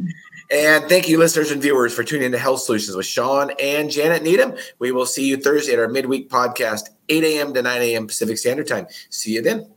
And 0.50 0.84
thank 0.88 1.08
you, 1.08 1.18
listeners 1.18 1.50
and 1.50 1.60
viewers, 1.60 1.94
for 1.94 2.02
tuning 2.02 2.26
in 2.26 2.32
to 2.32 2.38
Health 2.38 2.62
Solutions 2.62 2.96
with 2.96 3.06
Shawn 3.06 3.52
and 3.60 3.90
Janet 3.90 4.22
Needham. 4.22 4.54
We 4.78 4.92
will 4.92 5.06
see 5.06 5.28
you 5.28 5.36
Thursday 5.36 5.74
at 5.74 5.78
our 5.78 5.88
midweek 5.88 6.30
podcast, 6.30 6.88
8 7.08 7.22
a.m. 7.22 7.54
to 7.54 7.62
9 7.62 7.82
a.m. 7.82 8.06
Pacific 8.06 8.38
Standard 8.38 8.66
Time. 8.66 8.86
See 9.10 9.32
you 9.32 9.42
then. 9.42 9.68